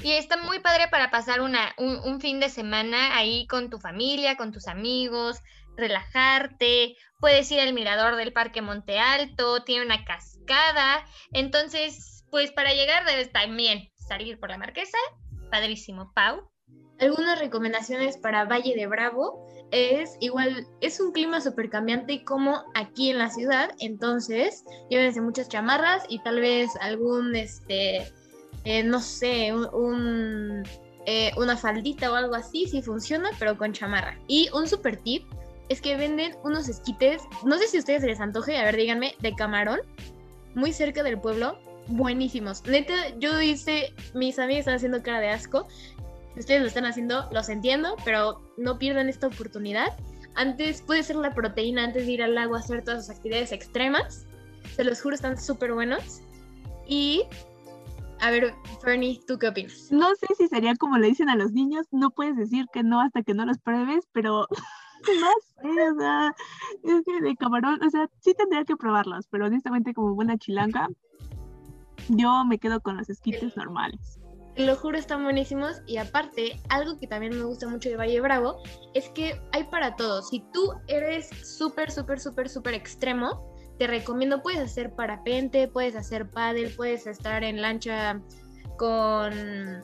y 0.03 0.11
está 0.11 0.37
muy 0.37 0.59
padre 0.59 0.87
para 0.89 1.11
pasar 1.11 1.41
una, 1.41 1.73
un, 1.77 2.21
fin 2.21 2.39
de 2.39 2.49
semana 2.49 3.17
ahí 3.17 3.47
con 3.47 3.69
tu 3.69 3.79
familia, 3.79 4.37
con 4.37 4.51
tus 4.51 4.67
amigos, 4.67 5.41
relajarte. 5.75 6.95
Puedes 7.19 7.51
ir 7.51 7.59
al 7.59 7.73
mirador 7.73 8.15
del 8.15 8.33
Parque 8.33 8.61
Monte 8.61 8.99
Alto, 8.99 9.63
tiene 9.63 9.85
una 9.85 10.05
cascada. 10.05 11.03
Entonces, 11.33 12.25
pues 12.29 12.51
para 12.51 12.73
llegar 12.73 13.05
debes 13.05 13.31
también 13.31 13.89
salir 13.95 14.39
por 14.39 14.49
la 14.49 14.57
marquesa. 14.57 14.97
Padrísimo, 15.49 16.11
Pau. 16.13 16.49
Algunas 16.99 17.39
recomendaciones 17.39 18.17
para 18.17 18.45
Valle 18.45 18.75
de 18.75 18.87
Bravo 18.87 19.45
es 19.71 20.17
igual, 20.19 20.65
es 20.81 20.99
un 20.99 21.11
clima 21.11 21.41
súper 21.41 21.69
cambiante 21.69 22.23
como 22.23 22.63
aquí 22.73 23.11
en 23.11 23.19
la 23.19 23.29
ciudad, 23.29 23.69
entonces 23.79 24.63
llévense 24.89 25.21
muchas 25.21 25.49
chamarras 25.49 26.05
y 26.09 26.19
tal 26.23 26.39
vez 26.39 26.71
algún, 26.81 27.35
este, 27.35 28.11
eh, 28.67 28.83
no 28.83 28.99
sé, 28.99 29.53
eh, 31.05 31.31
una 31.37 31.55
faldita 31.55 32.11
o 32.11 32.15
algo 32.15 32.35
así, 32.35 32.67
si 32.67 32.81
funciona, 32.81 33.29
pero 33.39 33.57
con 33.57 33.71
chamarra. 33.71 34.19
Y 34.27 34.49
un 34.53 34.67
super 34.67 34.97
tip 34.97 35.23
es 35.69 35.79
que 35.79 35.95
venden 35.95 36.35
unos 36.43 36.67
esquites, 36.67 37.21
no 37.45 37.57
sé 37.57 37.67
si 37.69 37.77
a 37.77 37.79
ustedes 37.79 38.03
les 38.03 38.19
antoje, 38.19 38.57
a 38.57 38.65
ver, 38.65 38.75
díganme, 38.75 39.15
de 39.21 39.33
camarón, 39.35 39.79
muy 40.53 40.73
cerca 40.73 41.01
del 41.01 41.17
pueblo, 41.17 41.57
buenísimos. 41.87 42.65
Neta, 42.65 43.17
yo 43.19 43.41
hice, 43.41 43.93
mis 44.13 44.37
amigas 44.37 44.59
están 44.59 44.75
haciendo 44.75 45.01
cara 45.01 45.21
de 45.21 45.29
asco. 45.29 45.65
Ustedes 46.35 46.59
lo 46.59 46.67
están 46.67 46.85
haciendo, 46.85 47.29
los 47.31 47.47
entiendo, 47.47 47.95
pero 48.03 48.41
no 48.57 48.77
pierdan 48.77 49.07
esta 49.07 49.27
oportunidad. 49.27 49.97
Antes 50.35 50.81
puede 50.81 51.03
ser 51.03 51.15
la 51.15 51.33
proteína, 51.33 51.85
antes 51.85 52.05
de 52.05 52.11
ir 52.11 52.21
al 52.21 52.35
lago 52.35 52.57
a 52.57 52.59
hacer 52.59 52.83
todas 52.83 53.05
sus 53.05 53.15
actividades 53.15 53.53
extremas. 53.53 54.25
Se 54.75 54.83
los 54.83 55.01
juro, 55.01 55.15
están 55.15 55.39
súper 55.39 55.71
buenos. 55.71 56.19
Y, 56.85 57.23
a 58.21 58.31
ver, 58.31 58.53
Fernie, 58.81 59.19
¿tú 59.27 59.37
qué 59.37 59.47
opinas? 59.49 59.91
No 59.91 60.07
sé 60.15 60.27
si 60.37 60.47
sería 60.47 60.75
como 60.75 60.97
le 60.97 61.07
dicen 61.07 61.29
a 61.29 61.35
los 61.35 61.51
niños, 61.51 61.87
no 61.91 62.11
puedes 62.11 62.35
decir 62.35 62.65
que 62.71 62.83
no 62.83 63.01
hasta 63.01 63.23
que 63.23 63.33
no 63.33 63.45
los 63.45 63.59
pruebes, 63.59 64.07
pero 64.11 64.47
no 65.21 65.27
sé, 65.61 65.91
o 65.91 65.99
sea, 65.99 66.35
es 66.83 67.05
que 67.05 67.21
de 67.21 67.35
camarón, 67.35 67.81
o 67.83 67.89
sea, 67.89 68.09
sí 68.19 68.33
tendría 68.33 68.63
que 68.65 68.75
probarlos, 68.75 69.27
pero 69.29 69.45
honestamente 69.45 69.93
como 69.93 70.15
buena 70.15 70.37
chilanga, 70.37 70.87
yo 72.09 72.45
me 72.45 72.57
quedo 72.59 72.79
con 72.81 72.97
los 72.97 73.09
esquites 73.09 73.55
normales. 73.57 74.19
Te 74.55 74.65
lo 74.65 74.75
juro, 74.75 74.97
están 74.97 75.23
buenísimos. 75.23 75.81
Y 75.85 75.97
aparte, 75.97 76.59
algo 76.69 76.97
que 76.97 77.05
también 77.05 77.37
me 77.37 77.43
gusta 77.43 77.67
mucho 77.67 77.89
de 77.89 77.95
Valle 77.95 78.19
Bravo 78.21 78.63
es 78.95 79.07
que 79.09 79.39
hay 79.51 79.65
para 79.65 79.95
todos. 79.95 80.29
Si 80.29 80.43
tú 80.51 80.73
eres 80.87 81.29
súper, 81.43 81.91
súper, 81.91 82.19
súper, 82.19 82.49
súper 82.49 82.73
extremo, 82.73 83.55
te 83.77 83.87
recomiendo, 83.87 84.41
puedes 84.41 84.59
hacer 84.59 84.93
parapente, 84.93 85.67
puedes 85.67 85.95
hacer 85.95 86.29
paddle, 86.29 86.69
puedes 86.69 87.07
estar 87.07 87.43
en 87.43 87.61
lancha 87.61 88.21
con, 88.77 89.83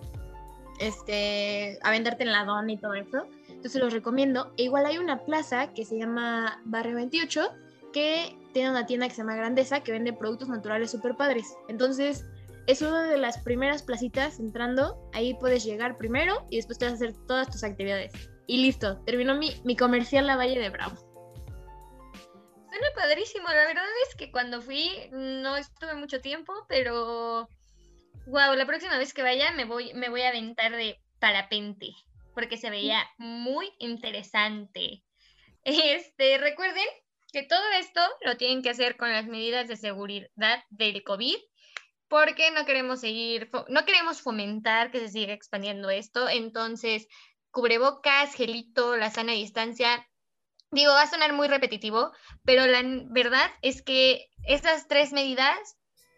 este, 0.79 1.79
aventarte 1.83 2.23
en 2.23 2.31
la 2.31 2.45
dona 2.45 2.71
y 2.71 2.77
todo 2.77 2.93
eso. 2.93 3.27
Entonces 3.49 3.81
los 3.81 3.93
recomiendo. 3.93 4.53
E 4.57 4.63
igual 4.63 4.85
hay 4.85 4.97
una 4.97 5.23
plaza 5.25 5.73
que 5.73 5.85
se 5.85 5.97
llama 5.97 6.61
Barrio 6.65 6.95
28 6.95 7.49
que 7.93 8.35
tiene 8.53 8.71
una 8.71 8.85
tienda 8.85 9.07
que 9.07 9.13
se 9.13 9.21
llama 9.21 9.35
Grandeza 9.35 9.81
que 9.81 9.91
vende 9.91 10.13
productos 10.13 10.49
naturales 10.49 10.91
súper 10.91 11.15
padres. 11.15 11.55
Entonces 11.67 12.25
es 12.65 12.81
una 12.81 13.03
de 13.03 13.17
las 13.17 13.37
primeras 13.39 13.83
placitas 13.83 14.39
entrando. 14.39 14.97
Ahí 15.13 15.35
puedes 15.35 15.63
llegar 15.63 15.97
primero 15.97 16.45
y 16.49 16.57
después 16.57 16.77
te 16.79 16.85
vas 16.85 16.93
a 16.93 16.95
hacer 16.95 17.13
todas 17.27 17.49
tus 17.49 17.63
actividades. 17.63 18.11
Y 18.47 18.57
listo, 18.57 18.97
terminó 19.05 19.35
mi, 19.35 19.51
mi 19.63 19.75
comercial 19.75 20.27
La 20.27 20.35
Valle 20.35 20.59
de 20.59 20.69
Bravo. 20.69 21.12
Suena 22.73 22.87
padrísimo, 22.95 23.47
la 23.49 23.67
verdad 23.67 23.85
es 24.09 24.15
que 24.15 24.31
cuando 24.31 24.59
fui 24.59 24.89
no 25.11 25.55
estuve 25.57 25.93
mucho 25.93 26.21
tiempo, 26.21 26.65
pero 26.67 27.47
wow, 28.25 28.55
la 28.55 28.65
próxima 28.65 28.97
vez 28.97 29.13
que 29.13 29.21
vaya 29.21 29.51
me 29.51 29.65
voy, 29.65 29.93
me 29.93 30.09
voy 30.09 30.23
a 30.23 30.29
aventar 30.29 30.75
de 30.75 30.99
parapente, 31.19 31.89
porque 32.33 32.57
se 32.57 32.71
veía 32.71 33.07
muy 33.19 33.71
interesante. 33.77 35.03
Este, 35.65 36.39
recuerden 36.39 36.83
que 37.31 37.43
todo 37.43 37.63
esto 37.79 38.01
lo 38.25 38.37
tienen 38.37 38.63
que 38.63 38.71
hacer 38.71 38.97
con 38.97 39.11
las 39.11 39.27
medidas 39.27 39.67
de 39.67 39.77
seguridad 39.77 40.63
del 40.71 41.03
COVID, 41.03 41.37
porque 42.07 42.49
no 42.51 42.65
queremos 42.65 43.01
seguir, 43.01 43.51
no 43.69 43.85
queremos 43.85 44.19
fomentar 44.19 44.89
que 44.89 44.99
se 44.99 45.09
siga 45.09 45.33
expandiendo 45.33 45.91
esto, 45.91 46.27
entonces 46.27 47.07
cubrebocas, 47.51 48.33
gelito, 48.33 48.97
la 48.97 49.11
sana 49.11 49.33
distancia. 49.33 50.09
Digo, 50.73 50.91
va 50.91 51.03
a 51.03 51.07
sonar 51.09 51.33
muy 51.33 51.47
repetitivo, 51.47 52.11
pero 52.43 52.65
la 52.65 52.81
verdad 53.09 53.49
es 53.61 53.81
que 53.81 54.27
estas 54.45 54.87
tres 54.87 55.13
medidas 55.13 55.57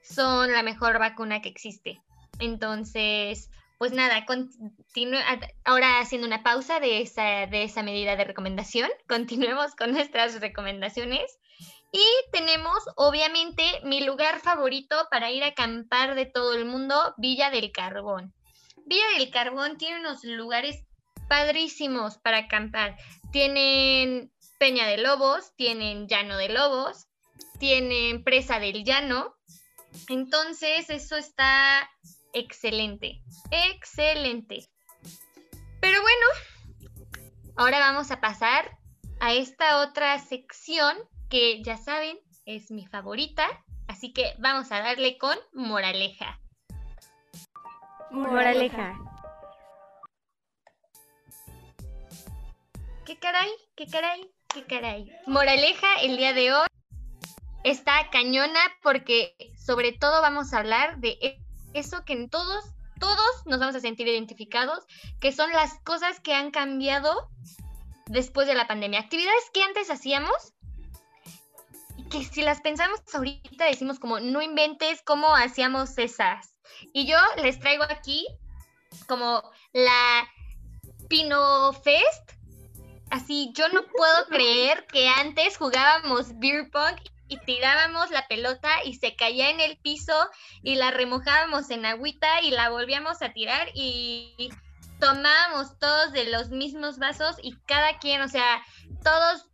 son 0.03 0.51
la 0.51 0.63
mejor 0.63 0.97
vacuna 0.99 1.41
que 1.41 1.49
existe. 1.49 1.99
Entonces, 2.39 3.49
pues 3.77 3.91
nada, 3.91 4.25
continue, 4.25 5.19
a- 5.21 5.39
ahora 5.65 5.99
haciendo 5.99 6.25
una 6.27 6.41
pausa 6.43 6.79
de 6.79 7.01
esa, 7.01 7.47
de 7.47 7.63
esa 7.63 7.83
medida 7.83 8.15
de 8.15 8.23
recomendación, 8.23 8.89
continuemos 9.09 9.75
con 9.75 9.91
nuestras 9.91 10.39
recomendaciones. 10.39 11.37
Y 11.91 12.05
tenemos, 12.31 12.77
obviamente, 12.97 13.63
mi 13.83 14.01
lugar 14.03 14.39
favorito 14.41 14.95
para 15.11 15.31
ir 15.31 15.43
a 15.43 15.47
acampar 15.47 16.15
de 16.15 16.25
todo 16.25 16.53
el 16.53 16.65
mundo, 16.65 17.13
Villa 17.17 17.49
del 17.51 17.71
Carbón. 17.71 18.33
Villa 18.85 19.05
del 19.17 19.29
Carbón 19.31 19.77
tiene 19.77 19.99
unos 19.99 20.23
lugares 20.23 20.83
padrísimos 21.29 22.17
para 22.17 22.39
acampar. 22.39 22.97
Tienen 23.31 24.31
Peña 24.57 24.87
de 24.87 24.97
Lobos, 24.97 25.53
tienen 25.55 26.07
Llano 26.07 26.37
de 26.37 26.49
Lobos, 26.49 27.07
tienen 27.59 28.23
presa 28.23 28.59
del 28.59 28.83
llano. 28.83 29.35
Entonces, 30.09 30.89
eso 30.89 31.15
está 31.15 31.89
excelente, 32.33 33.21
excelente. 33.51 34.69
Pero 35.81 36.01
bueno, 36.01 36.25
ahora 37.57 37.79
vamos 37.79 38.11
a 38.11 38.19
pasar 38.19 38.77
a 39.19 39.33
esta 39.33 39.81
otra 39.81 40.17
sección 40.19 40.97
que 41.29 41.61
ya 41.63 41.77
saben 41.77 42.19
es 42.45 42.71
mi 42.71 42.85
favorita. 42.85 43.47
Así 43.87 44.13
que 44.13 44.33
vamos 44.39 44.71
a 44.71 44.79
darle 44.79 45.17
con 45.17 45.37
moraleja. 45.53 46.39
Moraleja. 48.09 48.97
¿Qué 53.05 53.19
caray? 53.19 53.51
¿Qué 53.75 53.85
caray? 53.87 54.34
¿Qué? 54.63 55.05
Moraleja 55.27 55.87
el 56.01 56.15
día 56.15 56.31
de 56.31 56.53
hoy 56.53 56.67
está 57.65 58.09
cañona 58.09 58.59
porque 58.81 59.35
sobre 59.57 59.91
todo 59.91 60.21
vamos 60.21 60.53
a 60.53 60.59
hablar 60.59 60.99
de 60.99 61.17
e- 61.21 61.39
eso 61.73 62.05
que 62.05 62.13
en 62.13 62.29
todos, 62.29 62.63
todos 62.99 63.45
nos 63.45 63.59
vamos 63.59 63.75
a 63.75 63.81
sentir 63.81 64.07
identificados, 64.07 64.85
que 65.19 65.33
son 65.33 65.51
las 65.51 65.77
cosas 65.83 66.21
que 66.21 66.33
han 66.33 66.51
cambiado 66.51 67.29
después 68.05 68.47
de 68.47 68.55
la 68.55 68.65
pandemia. 68.65 69.01
Actividades 69.01 69.43
que 69.53 69.61
antes 69.61 69.89
hacíamos 69.91 70.53
que 72.09 72.23
si 72.23 72.41
las 72.41 72.61
pensamos 72.61 73.01
ahorita 73.13 73.65
decimos 73.65 73.99
como 73.99 74.21
no 74.21 74.41
inventes 74.41 75.01
cómo 75.01 75.35
hacíamos 75.35 75.97
esas. 75.97 76.55
Y 76.93 77.07
yo 77.07 77.17
les 77.41 77.59
traigo 77.59 77.83
aquí 77.83 78.25
como 79.07 79.43
la 79.73 80.29
Pino 81.09 81.73
Fest. 81.73 82.34
Así, 83.15 83.53
yo 83.55 83.69
no 83.69 83.85
puedo 83.85 84.25
creer 84.27 84.85
que 84.87 85.07
antes 85.07 85.55
jugábamos 85.55 86.37
beer 86.37 86.69
pong 86.69 86.97
y 87.29 87.37
tirábamos 87.37 88.11
la 88.11 88.27
pelota 88.27 88.69
y 88.83 88.95
se 88.95 89.15
caía 89.15 89.51
en 89.51 89.61
el 89.61 89.77
piso 89.77 90.11
y 90.63 90.75
la 90.75 90.91
remojábamos 90.91 91.69
en 91.69 91.85
agüita 91.85 92.41
y 92.41 92.51
la 92.51 92.71
volvíamos 92.71 93.21
a 93.21 93.31
tirar 93.31 93.69
y 93.73 94.49
tomábamos 94.99 95.79
todos 95.79 96.11
de 96.11 96.25
los 96.25 96.49
mismos 96.49 96.99
vasos 96.99 97.37
y 97.41 97.55
cada 97.65 97.99
quien, 97.99 98.21
o 98.21 98.27
sea, 98.27 98.61
todos 99.01 99.45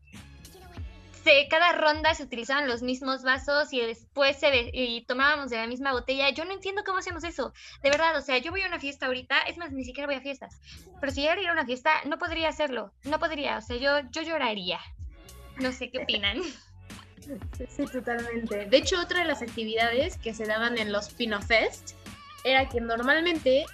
se, 1.23 1.47
cada 1.49 1.73
ronda 1.73 2.13
se 2.13 2.23
utilizaban 2.23 2.67
los 2.67 2.81
mismos 2.81 3.23
vasos 3.23 3.71
y 3.73 3.81
después 3.81 4.37
se 4.37 4.71
y 4.73 5.01
tomábamos 5.05 5.49
de 5.49 5.57
la 5.57 5.67
misma 5.67 5.91
botella. 5.91 6.29
Yo 6.29 6.45
no 6.45 6.53
entiendo 6.53 6.83
cómo 6.85 6.99
hacemos 6.99 7.23
eso. 7.23 7.53
De 7.83 7.89
verdad, 7.89 8.15
o 8.17 8.21
sea, 8.21 8.37
yo 8.37 8.51
voy 8.51 8.61
a 8.61 8.67
una 8.67 8.79
fiesta 8.79 9.05
ahorita, 9.05 9.39
es 9.41 9.57
más, 9.57 9.71
ni 9.71 9.83
siquiera 9.83 10.07
voy 10.07 10.15
a 10.15 10.21
fiestas. 10.21 10.59
Pero 10.99 11.11
si 11.11 11.23
yo 11.23 11.33
ir 11.33 11.47
a 11.47 11.53
una 11.53 11.65
fiesta, 11.65 11.91
no 12.05 12.17
podría 12.17 12.49
hacerlo. 12.49 12.91
No 13.03 13.19
podría, 13.19 13.57
o 13.57 13.61
sea, 13.61 13.77
yo, 13.77 14.07
yo 14.11 14.21
lloraría. 14.21 14.79
No 15.57 15.71
sé 15.71 15.89
qué 15.89 15.99
opinan. 15.99 16.37
Sí, 17.69 17.85
totalmente. 17.85 18.65
De 18.65 18.77
hecho, 18.77 18.99
otra 18.99 19.19
de 19.19 19.25
las 19.25 19.43
actividades 19.43 20.17
que 20.17 20.33
se 20.33 20.45
daban 20.45 20.79
en 20.79 20.91
los 20.91 21.09
Pino 21.13 21.39
Fest 21.39 21.91
era 22.43 22.67
que 22.67 22.81
normalmente 22.81 23.65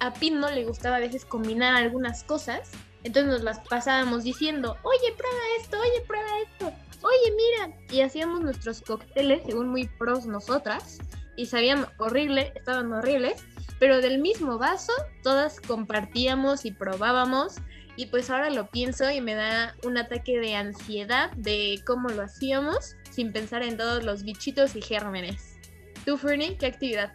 a 0.00 0.12
Pino 0.14 0.50
le 0.50 0.64
gustaba 0.64 0.96
a 0.96 1.00
veces 1.00 1.26
combinar 1.26 1.74
algunas 1.76 2.24
cosas, 2.24 2.72
entonces 3.04 3.32
nos 3.32 3.42
las 3.42 3.60
pasábamos 3.60 4.24
diciendo, 4.24 4.76
oye, 4.82 5.14
prueba 5.16 5.38
esto, 5.60 5.78
oye, 5.78 6.04
prueba 6.06 6.28
esto, 6.40 6.72
oye, 7.02 7.34
mira, 7.36 7.76
y 7.90 8.00
hacíamos 8.02 8.40
nuestros 8.40 8.80
cócteles 8.80 9.42
según 9.44 9.68
muy 9.68 9.88
pros 9.98 10.26
nosotras, 10.26 10.98
y 11.36 11.46
sabían 11.46 11.86
horrible, 11.98 12.52
estaban 12.54 12.92
horribles, 12.92 13.42
pero 13.78 14.00
del 14.00 14.20
mismo 14.20 14.58
vaso 14.58 14.92
todas 15.22 15.60
compartíamos 15.60 16.64
y 16.64 16.72
probábamos, 16.72 17.56
y 17.96 18.06
pues 18.06 18.30
ahora 18.30 18.50
lo 18.50 18.68
pienso 18.68 19.10
y 19.10 19.20
me 19.20 19.34
da 19.34 19.74
un 19.84 19.98
ataque 19.98 20.38
de 20.38 20.54
ansiedad 20.54 21.30
de 21.32 21.82
cómo 21.86 22.08
lo 22.08 22.22
hacíamos 22.22 22.96
sin 23.10 23.32
pensar 23.32 23.62
en 23.62 23.76
todos 23.76 24.02
los 24.04 24.22
bichitos 24.22 24.76
y 24.76 24.82
gérmenes. 24.82 25.58
¿Tú, 26.06 26.16
Fernie, 26.16 26.56
qué 26.56 26.66
actividad? 26.66 27.12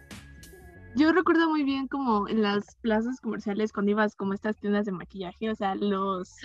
Yo 0.98 1.12
recuerdo 1.12 1.48
muy 1.48 1.62
bien 1.62 1.86
como 1.86 2.26
en 2.28 2.42
las 2.42 2.74
plazas 2.82 3.20
comerciales 3.20 3.72
cuando 3.72 3.92
ibas 3.92 4.16
como 4.16 4.34
estas 4.34 4.58
tiendas 4.58 4.84
de 4.84 4.90
maquillaje, 4.90 5.48
o 5.48 5.54
sea, 5.54 5.76
los, 5.76 6.36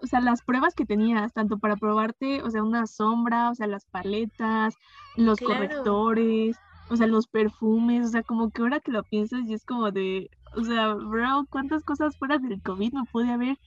o 0.00 0.06
sea, 0.06 0.20
las 0.20 0.40
pruebas 0.40 0.74
que 0.74 0.86
tenías, 0.86 1.34
tanto 1.34 1.58
para 1.58 1.76
probarte, 1.76 2.42
o 2.42 2.48
sea, 2.50 2.62
una 2.62 2.86
sombra, 2.86 3.50
o 3.50 3.54
sea, 3.54 3.66
las 3.66 3.84
paletas, 3.84 4.74
los 5.16 5.38
Claro. 5.40 5.52
correctores, 5.52 6.56
o 6.88 6.96
sea, 6.96 7.06
los 7.06 7.26
perfumes, 7.26 8.06
o 8.06 8.08
sea, 8.08 8.22
como 8.22 8.50
que 8.50 8.62
ahora 8.62 8.80
que 8.80 8.92
lo 8.92 9.04
piensas 9.04 9.42
y 9.46 9.52
es 9.52 9.66
como 9.66 9.90
de, 9.90 10.30
o 10.54 10.64
sea, 10.64 10.94
bro, 10.94 11.46
¿cuántas 11.50 11.82
cosas 11.82 12.16
fuera 12.16 12.38
del 12.38 12.62
COVID 12.62 12.94
me 12.94 13.04
pude 13.12 13.30
haber 13.30 13.58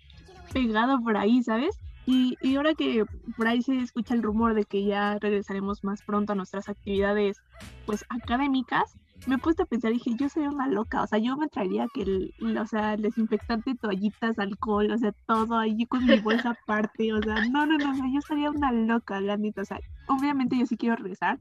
pegado 0.52 1.00
por 1.04 1.18
ahí, 1.18 1.44
¿sabes? 1.44 1.78
Y, 2.08 2.36
y 2.42 2.56
ahora 2.56 2.74
que 2.74 3.06
por 3.38 3.48
ahí 3.48 3.62
se 3.62 3.78
escucha 3.78 4.16
el 4.16 4.24
rumor 4.24 4.56
de 4.56 4.64
que 4.66 4.84
ya 4.86 5.20
regresaremos 5.20 5.84
más 5.84 6.02
pronto 6.02 6.34
a 6.34 6.36
nuestras 6.36 6.68
actividades, 6.68 7.38
pues, 7.86 8.04
académicas, 8.10 8.98
me 9.26 9.36
he 9.36 9.38
puesto 9.38 9.64
a 9.64 9.66
pensar, 9.66 9.92
dije, 9.92 10.12
yo 10.18 10.30
sería 10.30 10.50
una 10.50 10.68
loca, 10.68 11.04
o 11.04 11.08
sea, 11.08 11.20
yo 11.20 11.38
me 11.38 11.48
traería 11.50 11.88
que 11.94 12.02
el, 12.04 12.34
o 12.58 12.66
sea, 12.66 12.94
el 12.94 13.02
desinfectante, 13.02 13.76
toallitas, 13.76 14.40
alcohol, 14.40 14.92
o 14.92 14.98
sea, 14.98 15.14
todo 15.26 15.58
ahí 15.58 15.86
con 15.86 16.06
mi 16.06 16.20
bolsa 16.20 16.52
aparte, 16.64 17.14
o 17.14 17.22
sea, 17.22 17.48
no, 17.50 17.66
no, 17.66 17.78
no, 17.78 17.94
no, 17.94 18.14
yo 18.14 18.22
sería 18.22 18.50
una 18.50 18.72
loca, 18.72 19.20
la 19.22 19.38
neta, 19.38 19.62
o 19.62 19.66
sea, 19.66 19.80
obviamente 20.08 20.58
yo 20.58 20.66
sí 20.66 20.78
quiero 20.78 20.96
regresar, 20.96 21.40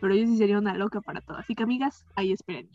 pero 0.00 0.14
yo 0.14 0.26
sí 0.26 0.36
sería 0.36 0.58
una 0.58 0.74
loca 0.74 1.00
para 1.00 1.20
todo, 1.20 1.38
así 1.38 1.54
que 1.54 1.64
amigas, 1.64 2.04
ahí 2.16 2.32
esperen. 2.32 2.68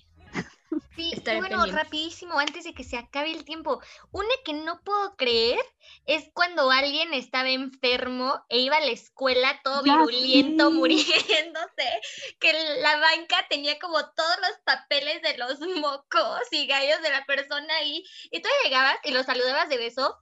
Sí, 0.95 1.11
Estaré 1.13 1.39
bueno, 1.39 1.57
pendiente. 1.57 1.83
rapidísimo, 1.83 2.37
antes 2.39 2.63
de 2.63 2.73
que 2.73 2.83
se 2.83 2.97
acabe 2.97 3.31
el 3.31 3.45
tiempo. 3.45 3.81
Una 4.11 4.29
que 4.45 4.53
no 4.53 4.81
puedo 4.83 5.15
creer 5.15 5.59
es 6.05 6.29
cuando 6.33 6.69
alguien 6.71 7.13
estaba 7.13 7.49
enfermo 7.49 8.43
e 8.49 8.59
iba 8.59 8.77
a 8.77 8.81
la 8.81 8.91
escuela 8.91 9.59
todo 9.63 9.83
Ya 9.83 9.97
virulento, 9.97 10.69
sé. 10.69 10.75
muriéndose, 10.75 11.89
que 12.39 12.53
la 12.81 12.97
banca 12.97 13.45
tenía 13.49 13.77
como 13.79 13.97
todos 14.13 14.37
los 14.41 14.57
papeles 14.65 15.21
de 15.21 15.37
los 15.37 15.59
mocos 15.85 16.41
y 16.51 16.67
gallos 16.67 17.01
de 17.01 17.09
la 17.09 17.25
persona 17.25 17.73
ahí, 17.77 18.03
y 18.31 18.41
tú 18.41 18.49
llegabas 18.63 18.97
y 19.03 19.11
lo 19.11 19.23
saludabas 19.23 19.69
de 19.69 19.77
beso. 19.77 20.17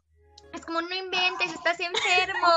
Es 0.54 0.66
como, 0.66 0.82
no 0.82 0.96
inventes, 0.96 1.54
estás 1.54 1.80
enfermo. 1.80 2.48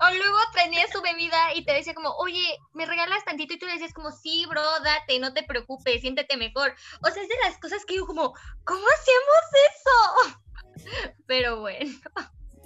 O 0.00 0.14
luego 0.14 0.38
tenía 0.54 0.86
su 0.92 1.00
bebida 1.00 1.54
y 1.54 1.64
te 1.64 1.72
decía 1.72 1.94
como, 1.94 2.10
oye, 2.16 2.58
¿me 2.74 2.86
regalas 2.86 3.24
tantito? 3.24 3.54
Y 3.54 3.58
tú 3.58 3.66
le 3.66 3.72
decías 3.72 3.94
como, 3.94 4.10
sí, 4.10 4.46
bro, 4.48 4.62
date, 4.84 5.18
no 5.18 5.32
te 5.32 5.42
preocupes, 5.42 6.00
siéntete 6.00 6.36
mejor. 6.36 6.74
O 7.02 7.10
sea, 7.10 7.22
es 7.22 7.28
de 7.28 7.36
las 7.44 7.58
cosas 7.58 7.84
que 7.84 7.94
digo 7.94 8.06
como, 8.06 8.34
¿cómo 8.64 8.84
hacíamos 8.98 9.44
eso? 9.70 11.14
Pero 11.26 11.60
bueno, 11.60 11.90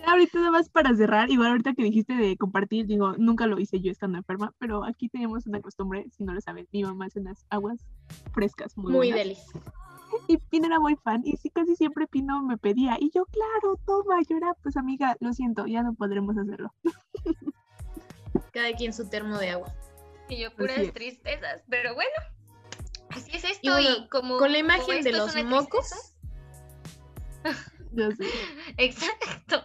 ahorita 0.07 0.39
nada 0.39 0.51
más 0.51 0.69
para 0.69 0.95
cerrar, 0.95 1.31
igual 1.31 1.49
ahorita 1.51 1.75
que 1.75 1.83
dijiste 1.83 2.15
de 2.15 2.37
compartir, 2.37 2.87
digo, 2.87 3.15
nunca 3.19 3.47
lo 3.47 3.59
hice 3.59 3.81
yo 3.81 3.91
estando 3.91 4.19
enferma, 4.19 4.53
pero 4.59 4.85
aquí 4.85 5.09
teníamos 5.09 5.47
una 5.47 5.61
costumbre, 5.61 6.07
si 6.17 6.25
no 6.25 6.35
lo 6.35 6.41
saben, 6.41 6.69
mi 6.73 6.83
mamá 6.83 7.07
hace 7.07 7.21
unas 7.21 7.47
aguas 7.51 7.85
frescas 8.33 8.77
muy, 8.77 8.93
Muy 8.93 9.13
buenas. 9.13 9.39
Y 10.29 10.39
Pino 10.39 10.67
era 10.67 10.81
muy 10.81 10.97
fan 10.97 11.23
y 11.25 11.37
sí, 11.37 11.51
casi 11.51 11.77
siempre 11.77 12.07
Pino 12.07 12.43
me 12.43 12.57
pedía. 12.57 12.97
Y 12.99 13.11
yo, 13.15 13.27
claro, 13.27 13.79
toma, 13.85 14.21
yo 14.29 14.37
era, 14.37 14.55
pues 14.63 14.77
amiga, 14.77 15.17
lo 15.21 15.33
siento, 15.33 15.67
ya 15.67 15.83
no 15.83 15.95
podremos 15.95 16.37
hacerlo. 16.37 16.73
Cada 18.53 18.73
quien 18.73 18.93
su 18.93 19.09
termo 19.09 19.39
de 19.39 19.51
agua. 19.51 19.73
y 20.29 20.39
yo 20.39 20.55
puras 20.55 20.93
tristezas. 20.93 21.63
Pero 21.69 21.95
bueno, 21.95 22.11
así 23.11 23.31
es 23.37 23.45
esto. 23.45 23.61
Y 23.63 23.71
bueno, 23.71 23.89
Y, 23.91 24.09
como, 24.09 24.39
Con 24.39 24.53
la 24.53 24.59
imagen 24.59 25.03
de 25.03 25.13
los 25.13 25.35
mocos, 25.45 26.15
Yo 27.93 28.11
sé. 28.13 28.27
Exacto. 28.79 29.63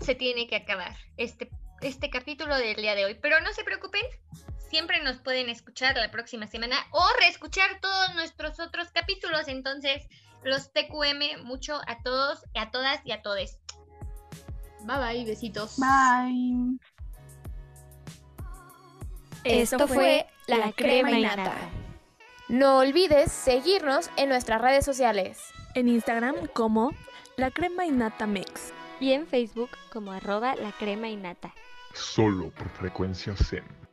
Se 0.00 0.14
tiene 0.14 0.46
que 0.46 0.56
acabar 0.56 0.96
este, 1.16 1.50
este 1.80 2.10
capítulo 2.10 2.56
del 2.56 2.76
día 2.76 2.94
de 2.94 3.04
hoy. 3.04 3.14
Pero 3.20 3.40
no 3.40 3.52
se 3.52 3.64
preocupen, 3.64 4.02
siempre 4.76 5.02
nos 5.02 5.16
pueden 5.16 5.48
escuchar 5.48 5.96
la 5.96 6.10
próxima 6.10 6.46
semana 6.46 6.76
o 6.90 7.02
reescuchar 7.18 7.80
todos 7.80 8.14
nuestros 8.14 8.60
otros 8.60 8.90
capítulos. 8.92 9.48
Entonces, 9.48 10.06
los 10.44 10.70
TQM 10.70 11.44
mucho 11.44 11.80
a 11.86 12.02
todos, 12.02 12.44
a 12.54 12.70
todas 12.70 13.00
y 13.06 13.12
a 13.12 13.22
todes. 13.22 13.58
bye 14.80 14.98
bye, 14.98 15.24
besitos. 15.24 15.78
Bye. 15.78 16.78
Esto 19.44 19.88
fue 19.88 20.26
La 20.46 20.70
Crema 20.72 21.12
y 21.12 21.22
Nata. 21.22 21.54
No 22.50 22.80
olvides 22.80 23.32
seguirnos 23.32 24.10
en 24.18 24.28
nuestras 24.28 24.60
redes 24.60 24.84
sociales. 24.84 25.38
En 25.74 25.88
Instagram 25.88 26.48
como 26.52 26.90
La 27.38 27.50
Crema 27.50 27.86
y 27.86 27.92
Nata 27.92 28.26
Mix. 28.26 28.74
Y 29.00 29.12
en 29.12 29.26
Facebook 29.26 29.70
como 29.90 30.12
arroba 30.12 30.54
la 30.54 30.72
crema 30.72 31.08
y 31.08 31.16
nata. 31.16 31.54
Solo 31.94 32.50
por 32.50 32.68
frecuencia 32.68 33.34
Zen. 33.36 33.85